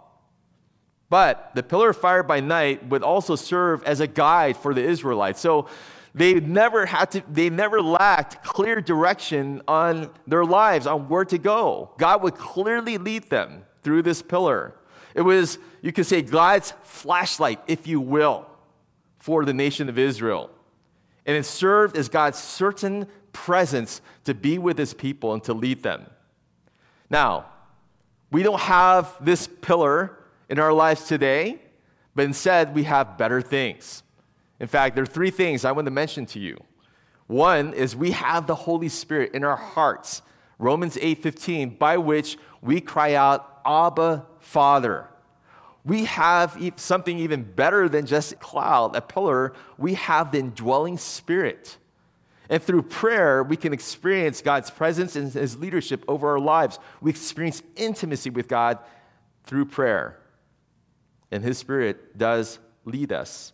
But 1.08 1.52
the 1.54 1.62
pillar 1.62 1.90
of 1.90 1.96
fire 1.96 2.24
by 2.24 2.40
night 2.40 2.88
would 2.88 3.02
also 3.02 3.36
serve 3.36 3.84
as 3.84 4.00
a 4.00 4.06
guide 4.06 4.56
for 4.56 4.74
the 4.74 4.82
Israelites. 4.82 5.40
So 5.40 5.68
they 6.14 6.34
never 6.34 6.86
had 6.86 7.10
to, 7.12 7.24
they 7.28 7.50
never 7.50 7.82
lacked 7.82 8.44
clear 8.44 8.80
direction 8.80 9.62
on 9.66 10.10
their 10.26 10.44
lives, 10.44 10.86
on 10.86 11.08
where 11.08 11.24
to 11.24 11.38
go. 11.38 11.90
God 11.98 12.22
would 12.22 12.36
clearly 12.36 12.98
lead 12.98 13.30
them 13.30 13.64
through 13.82 14.02
this 14.02 14.22
pillar. 14.22 14.74
It 15.14 15.22
was, 15.22 15.58
you 15.82 15.92
could 15.92 16.06
say, 16.06 16.22
God's 16.22 16.72
flashlight, 16.82 17.60
if 17.66 17.86
you 17.86 18.00
will, 18.00 18.46
for 19.18 19.44
the 19.44 19.52
nation 19.52 19.88
of 19.88 19.98
Israel. 19.98 20.50
And 21.26 21.36
it 21.36 21.44
served 21.44 21.96
as 21.96 22.08
God's 22.08 22.38
certain 22.38 23.08
presence 23.32 24.00
to 24.24 24.34
be 24.34 24.58
with 24.58 24.78
his 24.78 24.94
people 24.94 25.32
and 25.32 25.42
to 25.44 25.52
lead 25.52 25.82
them. 25.82 26.06
Now, 27.10 27.46
we 28.30 28.42
don't 28.42 28.60
have 28.60 29.14
this 29.20 29.48
pillar 29.48 30.18
in 30.48 30.58
our 30.58 30.72
lives 30.72 31.04
today, 31.04 31.60
but 32.14 32.24
instead 32.24 32.74
we 32.74 32.84
have 32.84 33.18
better 33.18 33.40
things. 33.42 34.02
In 34.60 34.66
fact, 34.66 34.94
there 34.94 35.02
are 35.02 35.06
three 35.06 35.30
things 35.30 35.64
I 35.64 35.72
want 35.72 35.86
to 35.86 35.90
mention 35.90 36.26
to 36.26 36.38
you. 36.38 36.56
One 37.26 37.72
is 37.72 37.96
we 37.96 38.12
have 38.12 38.46
the 38.46 38.54
Holy 38.54 38.88
Spirit 38.88 39.34
in 39.34 39.44
our 39.44 39.56
hearts, 39.56 40.22
Romans 40.58 40.96
8:15, 41.00 41.76
by 41.78 41.96
which 41.96 42.38
we 42.60 42.80
cry 42.80 43.14
out, 43.14 43.60
"Abba, 43.64 44.26
Father." 44.38 45.08
We 45.84 46.04
have 46.06 46.58
something 46.76 47.18
even 47.18 47.42
better 47.42 47.88
than 47.88 48.06
just 48.06 48.32
a 48.32 48.36
cloud, 48.36 48.96
a 48.96 49.02
pillar. 49.02 49.52
We 49.76 49.94
have 49.94 50.32
the 50.32 50.38
indwelling 50.38 50.96
spirit. 50.96 51.76
And 52.48 52.62
through 52.62 52.82
prayer, 52.82 53.42
we 53.42 53.56
can 53.56 53.72
experience 53.72 54.40
God's 54.40 54.70
presence 54.70 55.16
and 55.16 55.32
his 55.32 55.58
leadership 55.58 56.04
over 56.08 56.30
our 56.30 56.38
lives. 56.38 56.78
We 57.00 57.10
experience 57.10 57.62
intimacy 57.76 58.30
with 58.30 58.48
God 58.48 58.78
through 59.44 59.66
prayer. 59.66 60.20
And 61.30 61.42
his 61.42 61.58
spirit 61.58 62.16
does 62.16 62.58
lead 62.84 63.12
us. 63.12 63.52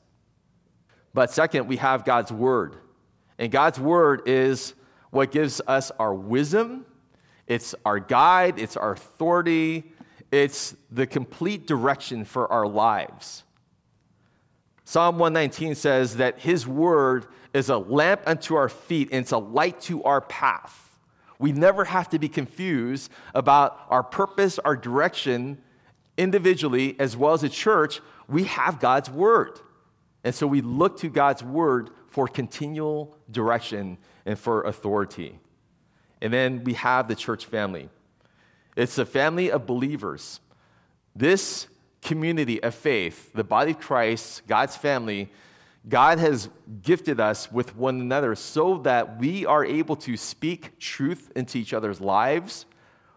But 1.12 1.31
second, 1.31 1.66
we 1.66 1.77
have 1.77 2.05
God's 2.05 2.33
word. 2.33 2.77
And 3.38 3.51
God's 3.51 3.81
word 3.81 4.23
is 4.27 4.75
what 5.11 5.33
gives 5.33 5.61
us 5.66 5.90
our 5.99 6.14
wisdom, 6.14 6.87
it's 7.46 7.75
our 7.85 7.99
guide, 7.99 8.59
it's 8.59 8.77
our 8.77 8.92
authority, 8.92 9.92
it's 10.31 10.77
the 10.90 11.07
complete 11.07 11.66
direction 11.66 12.25
for 12.25 12.51
our 12.53 12.66
lives. 12.66 13.42
Psalm 14.85 15.18
119 15.18 15.75
says 15.75 16.16
that 16.16 16.38
his 16.40 16.66
word 16.66 17.27
is 17.53 17.68
a 17.68 17.79
lamp 17.79 18.23
unto 18.27 18.55
our 18.55 18.68
feet 18.68 19.09
and 19.11 19.23
it's 19.23 19.33
a 19.33 19.38
light 19.38 19.81
to 19.83 20.03
our 20.05 20.20
path. 20.20 20.99
We 21.38 21.53
never 21.53 21.85
have 21.85 22.09
to 22.11 22.18
be 22.18 22.29
confused 22.29 23.11
about 23.35 23.81
our 23.88 24.03
purpose, 24.03 24.59
our 24.59 24.77
direction 24.77 25.59
individually, 26.16 26.96
as 27.01 27.16
well 27.16 27.33
as 27.33 27.42
a 27.42 27.49
church. 27.49 28.01
We 28.29 28.44
have 28.44 28.79
God's 28.79 29.09
word. 29.09 29.59
And 30.24 30.35
so 30.35 30.46
we 30.46 30.61
look 30.61 30.98
to 31.00 31.09
God's 31.09 31.42
word 31.42 31.90
for 32.09 32.28
continual 32.28 33.16
direction 33.30 33.98
and 34.26 34.38
for 34.38 34.62
authority. 34.62 35.38
And 36.20 36.33
then 36.33 36.64
we 36.64 36.74
have 36.74 37.09
the 37.09 37.14
church 37.14 37.46
family. 37.46 37.88
It's 38.76 38.98
a 38.98 39.06
family 39.06 39.50
of 39.50 39.66
believers. 39.66 40.40
This 41.16 41.66
community 42.02 42.62
of 42.62 42.74
faith, 42.74 43.33
the 43.33 43.44
body 43.44 43.72
of 43.72 43.80
Christ, 43.80 44.46
God's 44.46 44.76
family, 44.76 45.30
God 45.88 46.18
has 46.18 46.48
gifted 46.83 47.20
us 47.20 47.50
with 47.50 47.74
one 47.74 48.00
another 48.00 48.35
so 48.35 48.78
that 48.78 49.18
we 49.18 49.46
are 49.46 49.64
able 49.64 49.96
to 49.96 50.16
speak 50.16 50.78
truth 50.78 51.30
into 51.35 51.59
each 51.59 51.72
other's 51.72 52.00
lives. 52.00 52.66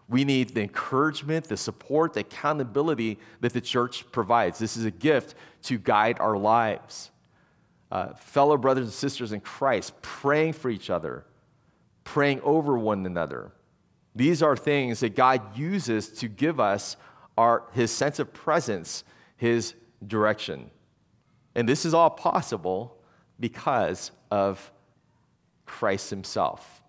We 0.09 0.25
need 0.25 0.49
the 0.49 0.61
encouragement, 0.61 1.45
the 1.45 1.57
support, 1.57 2.13
the 2.13 2.21
accountability 2.21 3.19
that 3.41 3.53
the 3.53 3.61
church 3.61 4.09
provides. 4.11 4.59
This 4.59 4.77
is 4.77 4.85
a 4.85 4.91
gift 4.91 5.35
to 5.63 5.77
guide 5.77 6.19
our 6.19 6.37
lives. 6.37 7.11
Uh, 7.91 8.13
fellow 8.15 8.57
brothers 8.57 8.85
and 8.85 8.93
sisters 8.93 9.31
in 9.31 9.39
Christ, 9.39 9.93
praying 10.01 10.53
for 10.53 10.69
each 10.69 10.89
other, 10.89 11.25
praying 12.03 12.41
over 12.41 12.77
one 12.77 13.05
another. 13.05 13.51
These 14.15 14.43
are 14.43 14.55
things 14.55 14.99
that 14.99 15.15
God 15.15 15.57
uses 15.57 16.09
to 16.09 16.27
give 16.27 16.59
us 16.59 16.97
our, 17.37 17.63
his 17.73 17.91
sense 17.91 18.19
of 18.19 18.33
presence, 18.33 19.03
his 19.37 19.73
direction. 20.05 20.69
And 21.55 21.67
this 21.67 21.85
is 21.85 21.93
all 21.93 22.09
possible 22.09 22.97
because 23.39 24.11
of 24.29 24.71
Christ 25.65 26.09
himself. 26.09 26.82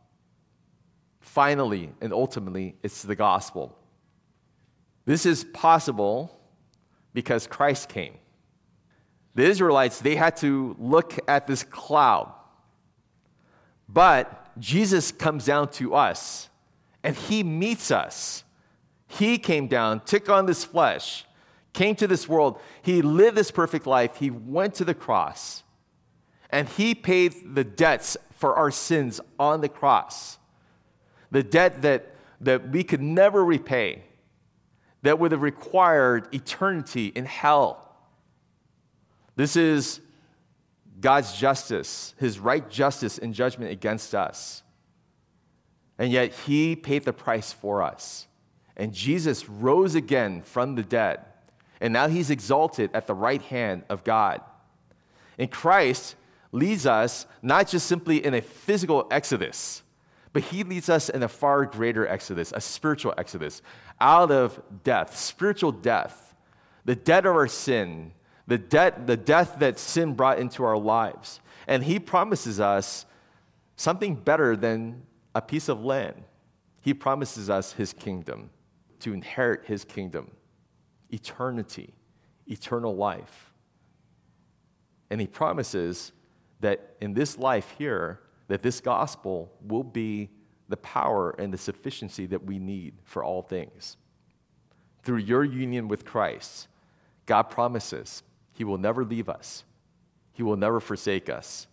Finally 1.34 1.90
and 2.00 2.12
ultimately, 2.12 2.76
it's 2.84 3.02
the 3.02 3.16
gospel. 3.16 3.76
This 5.04 5.26
is 5.26 5.42
possible 5.42 6.38
because 7.12 7.48
Christ 7.48 7.88
came. 7.88 8.14
The 9.34 9.42
Israelites, 9.42 9.98
they 9.98 10.14
had 10.14 10.36
to 10.36 10.76
look 10.78 11.18
at 11.26 11.48
this 11.48 11.64
cloud. 11.64 12.32
But 13.88 14.56
Jesus 14.60 15.10
comes 15.10 15.46
down 15.46 15.72
to 15.72 15.96
us 15.96 16.50
and 17.02 17.16
he 17.16 17.42
meets 17.42 17.90
us. 17.90 18.44
He 19.08 19.36
came 19.36 19.66
down, 19.66 20.02
took 20.04 20.28
on 20.28 20.46
this 20.46 20.62
flesh, 20.62 21.24
came 21.72 21.96
to 21.96 22.06
this 22.06 22.28
world. 22.28 22.60
He 22.80 23.02
lived 23.02 23.36
this 23.36 23.50
perfect 23.50 23.88
life. 23.88 24.18
He 24.18 24.30
went 24.30 24.74
to 24.74 24.84
the 24.84 24.94
cross 24.94 25.64
and 26.50 26.68
he 26.68 26.94
paid 26.94 27.34
the 27.56 27.64
debts 27.64 28.16
for 28.30 28.54
our 28.54 28.70
sins 28.70 29.20
on 29.36 29.62
the 29.62 29.68
cross. 29.68 30.38
The 31.34 31.42
debt 31.42 31.82
that, 31.82 32.14
that 32.40 32.70
we 32.70 32.84
could 32.84 33.02
never 33.02 33.44
repay. 33.44 34.04
that 35.04 35.18
would 35.18 35.32
have 35.32 35.42
required 35.42 36.34
eternity 36.34 37.08
in 37.08 37.26
hell. 37.26 37.94
This 39.36 39.54
is 39.54 40.00
God's 40.98 41.36
justice, 41.36 42.14
his 42.18 42.38
right 42.38 42.68
justice 42.70 43.18
and 43.18 43.34
judgment 43.34 43.70
against 43.70 44.14
us. 44.14 44.62
And 45.98 46.10
yet 46.10 46.32
he 46.32 46.74
paid 46.74 47.04
the 47.04 47.12
price 47.12 47.52
for 47.52 47.82
us. 47.82 48.26
And 48.78 48.94
Jesus 48.94 49.48
rose 49.48 49.94
again 49.94 50.40
from 50.40 50.74
the 50.74 50.82
dead. 50.82 51.20
And 51.82 51.92
now 51.92 52.08
he's 52.08 52.30
exalted 52.30 52.90
at 52.94 53.06
the 53.06 53.14
right 53.14 53.42
hand 53.42 53.84
of 53.90 54.04
God. 54.04 54.40
And 55.38 55.50
Christ 55.50 56.16
leads 56.50 56.86
us 56.86 57.26
not 57.42 57.68
just 57.68 57.86
simply 57.86 58.24
in 58.24 58.32
a 58.32 58.40
physical 58.40 59.06
exodus, 59.10 59.82
but 60.34 60.42
he 60.42 60.64
leads 60.64 60.88
us 60.88 61.08
in 61.08 61.22
a 61.22 61.28
far 61.28 61.64
greater 61.64 62.06
exodus, 62.08 62.52
a 62.54 62.60
spiritual 62.60 63.14
exodus, 63.16 63.62
out 64.00 64.32
of 64.32 64.60
death, 64.82 65.16
spiritual 65.16 65.70
death, 65.70 66.34
the 66.84 66.96
debt 66.96 67.24
of 67.24 67.36
our 67.36 67.46
sin, 67.46 68.10
the, 68.48 68.58
debt, 68.58 69.06
the 69.06 69.16
death 69.16 69.60
that 69.60 69.78
sin 69.78 70.12
brought 70.12 70.40
into 70.40 70.64
our 70.64 70.76
lives. 70.76 71.40
And 71.68 71.84
he 71.84 72.00
promises 72.00 72.58
us 72.58 73.06
something 73.76 74.16
better 74.16 74.56
than 74.56 75.04
a 75.36 75.40
piece 75.40 75.68
of 75.68 75.84
land. 75.84 76.24
He 76.80 76.94
promises 76.94 77.48
us 77.48 77.72
his 77.72 77.92
kingdom, 77.92 78.50
to 79.00 79.14
inherit 79.14 79.66
his 79.66 79.84
kingdom, 79.84 80.32
eternity, 81.10 81.94
eternal 82.48 82.96
life. 82.96 83.52
And 85.10 85.20
he 85.20 85.28
promises 85.28 86.10
that 86.58 86.96
in 87.00 87.14
this 87.14 87.38
life 87.38 87.72
here, 87.78 88.18
that 88.48 88.62
this 88.62 88.80
gospel 88.80 89.52
will 89.66 89.82
be 89.82 90.30
the 90.68 90.76
power 90.78 91.30
and 91.38 91.52
the 91.52 91.58
sufficiency 91.58 92.26
that 92.26 92.44
we 92.44 92.58
need 92.58 92.94
for 93.04 93.22
all 93.22 93.42
things. 93.42 93.96
Through 95.02 95.18
your 95.18 95.44
union 95.44 95.88
with 95.88 96.04
Christ, 96.04 96.68
God 97.26 97.44
promises 97.44 98.22
He 98.52 98.64
will 98.64 98.78
never 98.78 99.04
leave 99.04 99.28
us, 99.28 99.64
He 100.32 100.42
will 100.42 100.56
never 100.56 100.80
forsake 100.80 101.28
us. 101.28 101.66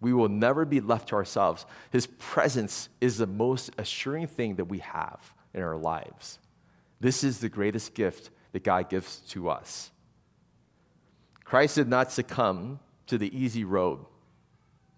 We 0.00 0.12
will 0.12 0.28
never 0.28 0.66
be 0.66 0.80
left 0.80 1.08
to 1.08 1.14
ourselves. 1.14 1.64
His 1.90 2.06
presence 2.06 2.90
is 3.00 3.16
the 3.16 3.26
most 3.26 3.70
assuring 3.78 4.26
thing 4.26 4.56
that 4.56 4.66
we 4.66 4.80
have 4.80 5.32
in 5.54 5.62
our 5.62 5.78
lives. 5.78 6.40
This 7.00 7.24
is 7.24 7.38
the 7.38 7.48
greatest 7.48 7.94
gift 7.94 8.28
that 8.52 8.64
God 8.64 8.90
gives 8.90 9.20
to 9.28 9.48
us. 9.48 9.90
Christ 11.42 11.76
did 11.76 11.88
not 11.88 12.12
succumb 12.12 12.80
to 13.06 13.16
the 13.16 13.34
easy 13.34 13.64
road. 13.64 14.04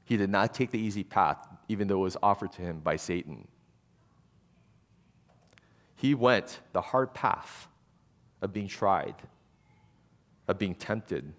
He 0.07 0.17
did 0.17 0.31
not 0.31 0.55
take 0.55 0.71
the 0.71 0.79
easy 0.79 1.05
path, 1.05 1.47
even 1.69 1.89
though 1.89 1.99
it 1.99 2.05
was 2.05 2.17
offered 2.23 2.53
to 2.53 2.63
him 2.63 2.79
by 2.79 2.97
Satan. 2.97 3.47
He 5.97 6.15
went 6.15 6.61
the 6.73 6.81
hard 6.81 7.13
path 7.13 7.67
of 8.41 8.53
being 8.53 8.69
tried, 8.69 9.17
of 10.47 10.59
being 10.59 10.77
tempted, 10.77 11.33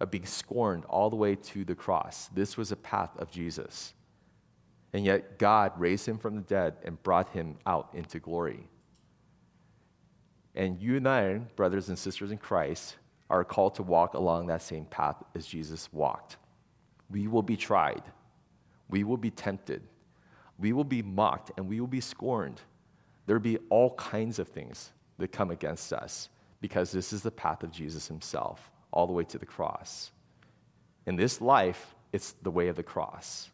of 0.00 0.10
being 0.10 0.26
scorned 0.26 0.84
all 0.86 1.10
the 1.10 1.16
way 1.16 1.36
to 1.36 1.64
the 1.64 1.76
cross. 1.76 2.28
This 2.34 2.56
was 2.56 2.72
a 2.72 2.76
path 2.76 3.10
of 3.18 3.30
Jesus. 3.30 3.94
And 4.92 5.04
yet, 5.04 5.38
God 5.38 5.72
raised 5.78 6.08
him 6.08 6.18
from 6.18 6.34
the 6.34 6.42
dead 6.42 6.74
and 6.82 7.00
brought 7.04 7.28
him 7.28 7.56
out 7.64 7.90
into 7.94 8.18
glory. 8.18 8.66
And 10.56 10.80
you 10.82 10.96
and 10.96 11.06
I, 11.06 11.38
brothers 11.54 11.88
and 11.88 11.96
sisters 11.96 12.32
in 12.32 12.38
Christ, 12.38 12.96
are 13.28 13.44
called 13.44 13.76
to 13.76 13.84
walk 13.84 14.14
along 14.14 14.48
that 14.48 14.62
same 14.62 14.86
path 14.86 15.22
as 15.36 15.46
Jesus 15.46 15.88
walked. 15.92 16.38
We 17.10 17.26
will 17.26 17.42
be 17.42 17.56
tried, 17.56 18.02
we 18.88 19.04
will 19.04 19.16
be 19.16 19.30
tempted, 19.30 19.82
we 20.58 20.72
will 20.72 20.84
be 20.84 21.02
mocked, 21.02 21.52
and 21.56 21.68
we 21.68 21.80
will 21.80 21.86
be 21.86 22.00
scorned. 22.00 22.60
There 23.26 23.36
will 23.36 23.42
be 23.42 23.58
all 23.68 23.94
kinds 23.94 24.38
of 24.38 24.48
things 24.48 24.90
that 25.18 25.32
come 25.32 25.50
against 25.50 25.92
us 25.92 26.28
because 26.60 26.90
this 26.90 27.12
is 27.12 27.22
the 27.22 27.30
path 27.30 27.62
of 27.62 27.70
Jesus 27.70 28.08
himself, 28.08 28.70
all 28.92 29.06
the 29.06 29.12
way 29.12 29.24
to 29.24 29.38
the 29.38 29.46
cross. 29.46 30.10
In 31.06 31.16
this 31.16 31.40
life, 31.40 31.94
it's 32.12 32.34
the 32.42 32.50
way 32.50 32.68
of 32.68 32.76
the 32.76 32.82
cross. 32.82 33.50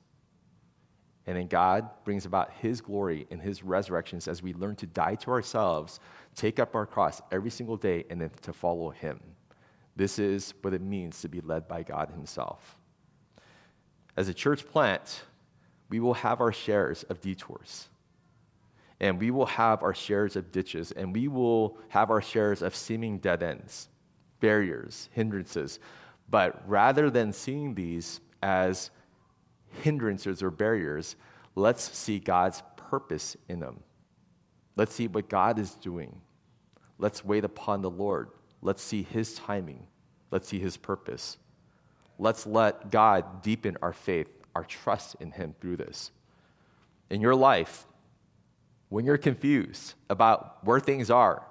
And 1.27 1.37
then 1.37 1.49
God 1.49 1.89
brings 2.05 2.25
about 2.25 2.53
His 2.61 2.81
glory 2.81 3.27
and 3.31 3.43
His 3.43 3.63
resurrections 3.63 4.29
as 4.29 4.43
we 4.43 4.55
learn 4.55 4.77
to 4.77 4.87
die 4.87 5.17
to 5.17 5.31
ourselves, 5.31 5.99
take 6.35 6.59
up 6.61 6.75
our 6.75 6.87
cross 6.87 7.21
every 7.33 7.51
single 7.51 7.77
day, 7.77 8.05
and 8.11 8.21
then 8.21 8.31
to 8.43 8.53
follow 8.53 8.91
Him. 8.91 9.21
This 9.97 10.19
is 10.19 10.55
what 10.63 10.75
it 10.75 10.81
means 10.81 11.21
to 11.23 11.29
be 11.29 11.41
led 11.41 11.67
by 11.67 11.83
God 11.83 12.11
Himself. 12.11 12.77
As 14.17 14.29
a 14.29 14.35
church 14.35 14.67
plant, 14.67 15.23
we 15.89 16.01
will 16.01 16.15
have 16.15 16.41
our 16.41 16.53
shares 16.53 17.03
of 17.05 17.21
detours. 17.21 17.89
And 18.99 19.21
we 19.21 19.31
will 19.31 19.47
have 19.47 19.83
our 19.83 19.95
shares 19.95 20.37
of 20.37 20.51
ditches, 20.51 20.91
and 20.91 21.15
we 21.15 21.29
will 21.29 21.77
have 21.89 22.11
our 22.11 22.23
shares 22.23 22.63
of 22.63 22.75
seeming 22.75 23.19
dead 23.19 23.43
ends, 23.43 23.89
barriers, 24.41 25.11
hindrances. 25.13 25.79
But 26.31 26.67
rather 26.67 27.11
than 27.11 27.33
seeing 27.33 27.75
these 27.75 28.21
as 28.43 28.91
hindrances 29.83 30.43
or 30.43 30.51
barriers, 30.51 31.17
let's 31.55 31.83
see 31.97 32.19
God's 32.19 32.63
purpose 32.77 33.37
in 33.49 33.61
them. 33.61 33.81
Let's 34.77 34.95
see 34.95 35.09
what 35.09 35.29
God 35.29 35.59
is 35.59 35.73
doing. 35.75 36.21
Let's 36.99 37.23
wait 37.23 37.45
upon 37.45 37.83
the 37.83 37.91
Lord. 37.91 38.31
Let's 38.63 38.83
see 38.83 39.03
His 39.03 39.35
timing. 39.35 39.87
Let's 40.31 40.49
see 40.49 40.59
His 40.59 40.79
purpose. 40.79 41.37
Let's 42.19 42.47
let 42.47 42.91
God 42.91 43.43
deepen 43.43 43.77
our 43.83 43.93
faith, 43.93 44.29
our 44.55 44.65
trust 44.65 45.17
in 45.21 45.33
Him 45.33 45.55
through 45.61 45.77
this. 45.77 46.11
In 47.11 47.21
your 47.21 47.35
life, 47.35 47.87
when 48.89 49.05
you're 49.05 49.19
confused 49.19 49.95
about 50.09 50.65
where 50.65 50.81
things 50.81 51.11
are 51.11 51.47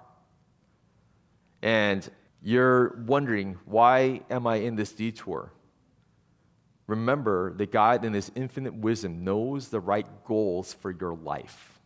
and 1.61 2.09
you're 2.41 3.03
wondering, 3.07 3.57
why 3.65 4.21
am 4.29 4.47
I 4.47 4.57
in 4.57 4.75
this 4.75 4.91
detour? 4.91 5.51
Remember 6.87 7.53
that 7.53 7.71
God, 7.71 8.05
in 8.05 8.13
His 8.13 8.31
infinite 8.35 8.75
wisdom, 8.75 9.23
knows 9.23 9.69
the 9.69 9.79
right 9.79 10.07
goals 10.25 10.73
for 10.73 10.91
your 10.91 11.15
life, 11.15 11.79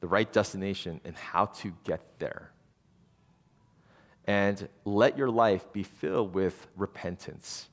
the 0.00 0.06
right 0.06 0.30
destination, 0.30 1.00
and 1.04 1.16
how 1.16 1.46
to 1.46 1.74
get 1.84 2.18
there. 2.18 2.52
And 4.26 4.68
let 4.84 5.16
your 5.16 5.30
life 5.30 5.72
be 5.72 5.82
filled 5.82 6.34
with 6.34 6.66
repentance 6.76 7.68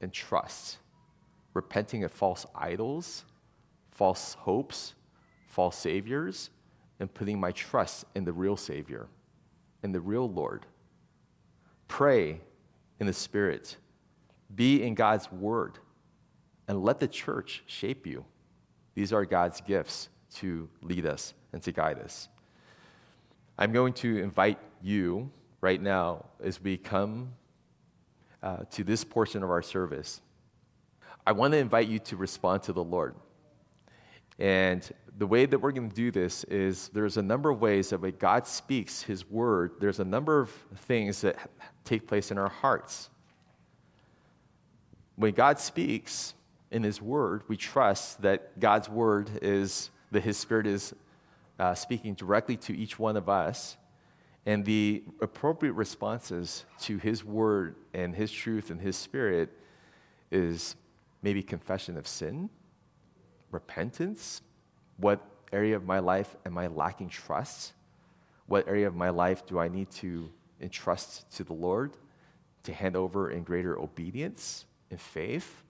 and 0.00 0.12
trust, 0.12 0.78
repenting 1.54 2.02
of 2.04 2.10
false 2.10 2.46
idols, 2.54 3.24
false 3.90 4.34
hopes, 4.34 4.94
false 5.48 5.76
saviors 5.76 6.50
and 7.02 7.12
putting 7.12 7.40
my 7.40 7.50
trust 7.50 8.04
in 8.14 8.24
the 8.24 8.32
real 8.32 8.56
Savior, 8.56 9.08
in 9.82 9.90
the 9.90 10.00
real 10.00 10.30
Lord. 10.30 10.66
Pray 11.88 12.40
in 13.00 13.06
the 13.08 13.12
Spirit, 13.12 13.76
be 14.54 14.82
in 14.84 14.94
God's 14.94 15.30
Word, 15.32 15.80
and 16.68 16.84
let 16.84 17.00
the 17.00 17.08
church 17.08 17.64
shape 17.66 18.06
you. 18.06 18.24
These 18.94 19.12
are 19.12 19.24
God's 19.24 19.60
gifts 19.60 20.10
to 20.34 20.68
lead 20.80 21.04
us 21.04 21.34
and 21.52 21.60
to 21.64 21.72
guide 21.72 21.98
us. 21.98 22.28
I'm 23.58 23.72
going 23.72 23.94
to 23.94 24.18
invite 24.18 24.58
you 24.82 25.30
right 25.60 25.80
now 25.80 26.26
as 26.42 26.60
we 26.60 26.76
come 26.76 27.32
uh, 28.42 28.58
to 28.72 28.84
this 28.84 29.04
portion 29.04 29.42
of 29.42 29.50
our 29.50 29.62
service. 29.62 30.20
I 31.26 31.32
want 31.32 31.52
to 31.52 31.58
invite 31.58 31.88
you 31.88 32.00
to 32.00 32.16
respond 32.16 32.64
to 32.64 32.72
the 32.72 32.82
Lord. 32.82 33.14
And 34.38 34.88
the 35.16 35.26
way 35.26 35.46
that 35.46 35.58
we're 35.58 35.72
going 35.72 35.88
to 35.88 35.94
do 35.94 36.10
this 36.10 36.42
is 36.44 36.88
there's 36.88 37.16
a 37.16 37.22
number 37.22 37.50
of 37.50 37.60
ways 37.60 37.90
that 37.90 38.00
when 38.00 38.16
God 38.18 38.46
speaks 38.46 39.02
His 39.02 39.28
word, 39.30 39.72
there's 39.78 40.00
a 40.00 40.04
number 40.04 40.40
of 40.40 40.50
things 40.76 41.20
that 41.20 41.36
take 41.84 42.08
place 42.08 42.30
in 42.30 42.38
our 42.38 42.48
hearts. 42.48 43.08
When 45.16 45.34
God 45.34 45.60
speaks 45.60 46.34
in 46.70 46.82
His 46.82 47.00
word, 47.00 47.42
we 47.46 47.56
trust 47.56 48.22
that 48.22 48.58
God's 48.58 48.88
word 48.88 49.30
is, 49.42 49.90
that 50.10 50.22
His 50.22 50.38
Spirit 50.38 50.66
is 50.66 50.94
uh, 51.58 51.74
speaking 51.74 52.14
directly 52.14 52.56
to 52.56 52.76
each 52.76 52.98
one 52.98 53.16
of 53.16 53.28
us. 53.28 53.76
And 54.44 54.64
the 54.64 55.04
appropriate 55.20 55.74
responses 55.74 56.64
to 56.80 56.98
His 56.98 57.24
word 57.24 57.76
and 57.94 58.14
His 58.14 58.32
truth 58.32 58.70
and 58.70 58.80
His 58.80 58.96
Spirit 58.96 59.50
is 60.30 60.76
maybe 61.22 61.42
confession 61.42 61.96
of 61.96 62.06
sin 62.06 62.50
repentance? 63.52 64.42
What 64.96 65.20
area 65.52 65.76
of 65.76 65.84
my 65.84 66.00
life 66.00 66.34
am 66.44 66.58
I 66.58 66.66
lacking 66.66 67.10
trust? 67.10 67.74
What 68.46 68.66
area 68.66 68.88
of 68.88 68.96
my 68.96 69.10
life 69.10 69.46
do 69.46 69.58
I 69.58 69.68
need 69.68 69.90
to 69.92 70.30
entrust 70.60 71.30
to 71.36 71.44
the 71.44 71.52
Lord 71.52 71.92
to 72.64 72.72
hand 72.72 72.96
over 72.96 73.30
in 73.30 73.44
greater 73.44 73.78
obedience 73.78 74.64
and 74.90 75.00
faith? 75.00 75.62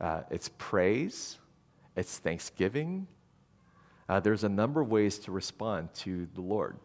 Uh, 0.00 0.22
it's 0.30 0.50
praise, 0.58 1.38
it's 1.96 2.18
thanksgiving. 2.18 3.06
Uh, 4.08 4.20
there's 4.20 4.44
a 4.44 4.48
number 4.48 4.80
of 4.80 4.90
ways 4.90 5.18
to 5.20 5.32
respond 5.32 5.94
to 5.94 6.26
the 6.34 6.40
Lord. 6.40 6.76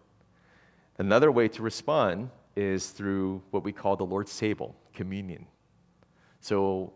Another 0.98 1.32
way 1.32 1.48
to 1.50 1.62
respond 1.62 2.30
is 2.56 2.90
through 2.90 3.44
what 3.52 3.64
we 3.64 3.72
call 3.72 3.96
the 3.96 4.06
Lord's 4.06 4.38
table, 4.38 4.76
communion. 4.94 5.46
So 6.42 6.94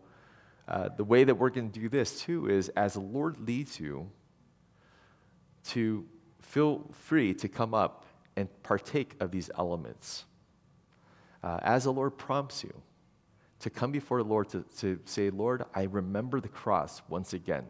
uh, 0.66 0.88
the 0.96 1.04
way 1.04 1.24
that 1.24 1.34
we're 1.34 1.50
going 1.50 1.70
to 1.70 1.80
do 1.80 1.88
this 1.88 2.20
too 2.20 2.48
is 2.48 2.68
as 2.70 2.94
the 2.94 3.00
Lord 3.00 3.38
leads 3.46 3.78
you 3.78 4.10
to 5.64 6.04
feel 6.40 6.90
free 6.92 7.34
to 7.34 7.48
come 7.48 7.74
up 7.74 8.04
and 8.36 8.48
partake 8.62 9.14
of 9.20 9.30
these 9.30 9.50
elements. 9.56 10.24
Uh, 11.42 11.58
as 11.62 11.84
the 11.84 11.92
Lord 11.92 12.16
prompts 12.18 12.64
you, 12.64 12.72
to 13.60 13.70
come 13.70 13.92
before 13.92 14.20
the 14.20 14.28
Lord 14.28 14.48
to, 14.48 14.64
to 14.78 14.98
say, 15.04 15.30
Lord, 15.30 15.64
I 15.72 15.84
remember 15.84 16.40
the 16.40 16.48
cross 16.48 17.00
once 17.08 17.32
again. 17.32 17.64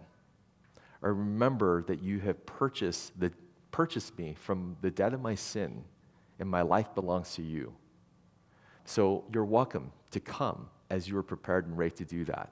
I 1.02 1.08
remember 1.08 1.82
that 1.82 2.02
you 2.02 2.18
have 2.20 2.46
purchased, 2.46 3.18
the, 3.20 3.30
purchased 3.70 4.16
me 4.18 4.34
from 4.38 4.76
the 4.80 4.90
debt 4.90 5.12
of 5.12 5.20
my 5.20 5.34
sin, 5.34 5.84
and 6.42 6.50
my 6.50 6.62
life 6.62 6.92
belongs 6.96 7.36
to 7.36 7.42
you. 7.42 7.72
So 8.84 9.22
you're 9.32 9.44
welcome 9.44 9.92
to 10.10 10.18
come 10.18 10.68
as 10.90 11.08
you 11.08 11.16
are 11.16 11.22
prepared 11.22 11.68
and 11.68 11.78
ready 11.78 11.94
to 11.94 12.04
do 12.04 12.24
that. 12.24 12.50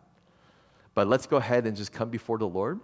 But 0.94 1.08
let's 1.08 1.26
go 1.26 1.38
ahead 1.38 1.66
and 1.66 1.76
just 1.76 1.92
come 1.92 2.08
before 2.08 2.38
the 2.38 2.46
Lord, 2.46 2.78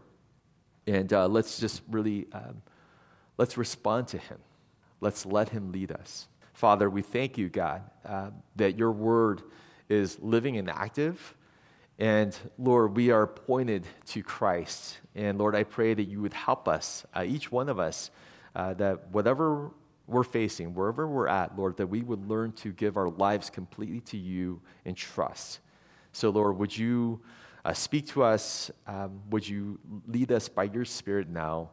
and 0.85 1.13
uh, 1.13 1.29
let's 1.29 1.61
just 1.61 1.83
really 1.89 2.27
um, 2.33 2.61
let's 3.39 3.57
respond 3.57 4.09
to 4.09 4.19
Him. 4.19 4.39
Let's 5.01 5.25
let 5.25 5.51
Him 5.51 5.71
lead 5.71 5.93
us. 5.93 6.27
Father, 6.55 6.91
we 6.91 7.03
thank 7.03 7.39
you, 7.39 7.49
God, 7.51 7.83
uh, 8.05 8.31
that 8.57 8.77
your 8.77 8.91
word 8.91 9.43
is 9.89 10.19
living 10.19 10.57
and 10.57 10.69
active. 10.69 11.37
And 12.01 12.37
Lord, 12.59 12.97
we 12.97 13.13
are 13.13 13.29
pointed 13.29 13.87
to 14.07 14.25
Christ. 14.25 14.99
And 15.15 15.39
Lord, 15.39 15.55
I 15.55 15.63
pray 15.63 15.95
that 15.95 16.09
you 16.09 16.21
would 16.23 16.35
help 16.35 16.67
us, 16.67 17.07
uh, 17.15 17.23
each 17.25 17.53
one 17.53 17.69
of 17.69 17.79
us, 17.79 18.11
uh, 18.57 18.75
that 18.75 19.09
whatever 19.13 19.71
we're 20.07 20.23
facing, 20.23 20.75
wherever 20.75 21.07
we're 21.07 21.29
at, 21.29 21.57
Lord, 21.59 21.77
that 21.79 21.89
we 21.89 22.03
would 22.03 22.29
learn 22.29 22.53
to 22.53 22.73
give 22.73 22.97
our 22.97 23.09
lives 23.09 23.51
completely 23.51 24.01
to 24.01 24.17
you 24.17 24.61
in 24.85 24.95
trust. 24.95 25.61
So, 26.13 26.31
Lord, 26.31 26.59
would 26.59 26.77
you 26.77 27.21
uh, 27.65 27.73
speak 27.73 28.07
to 28.09 28.23
us? 28.23 28.71
Um, 28.87 29.21
would 29.31 29.47
you 29.49 29.79
lead 30.07 30.31
us 30.31 30.49
by 30.49 30.65
your 30.65 30.85
Spirit 30.85 31.29
now? 31.29 31.71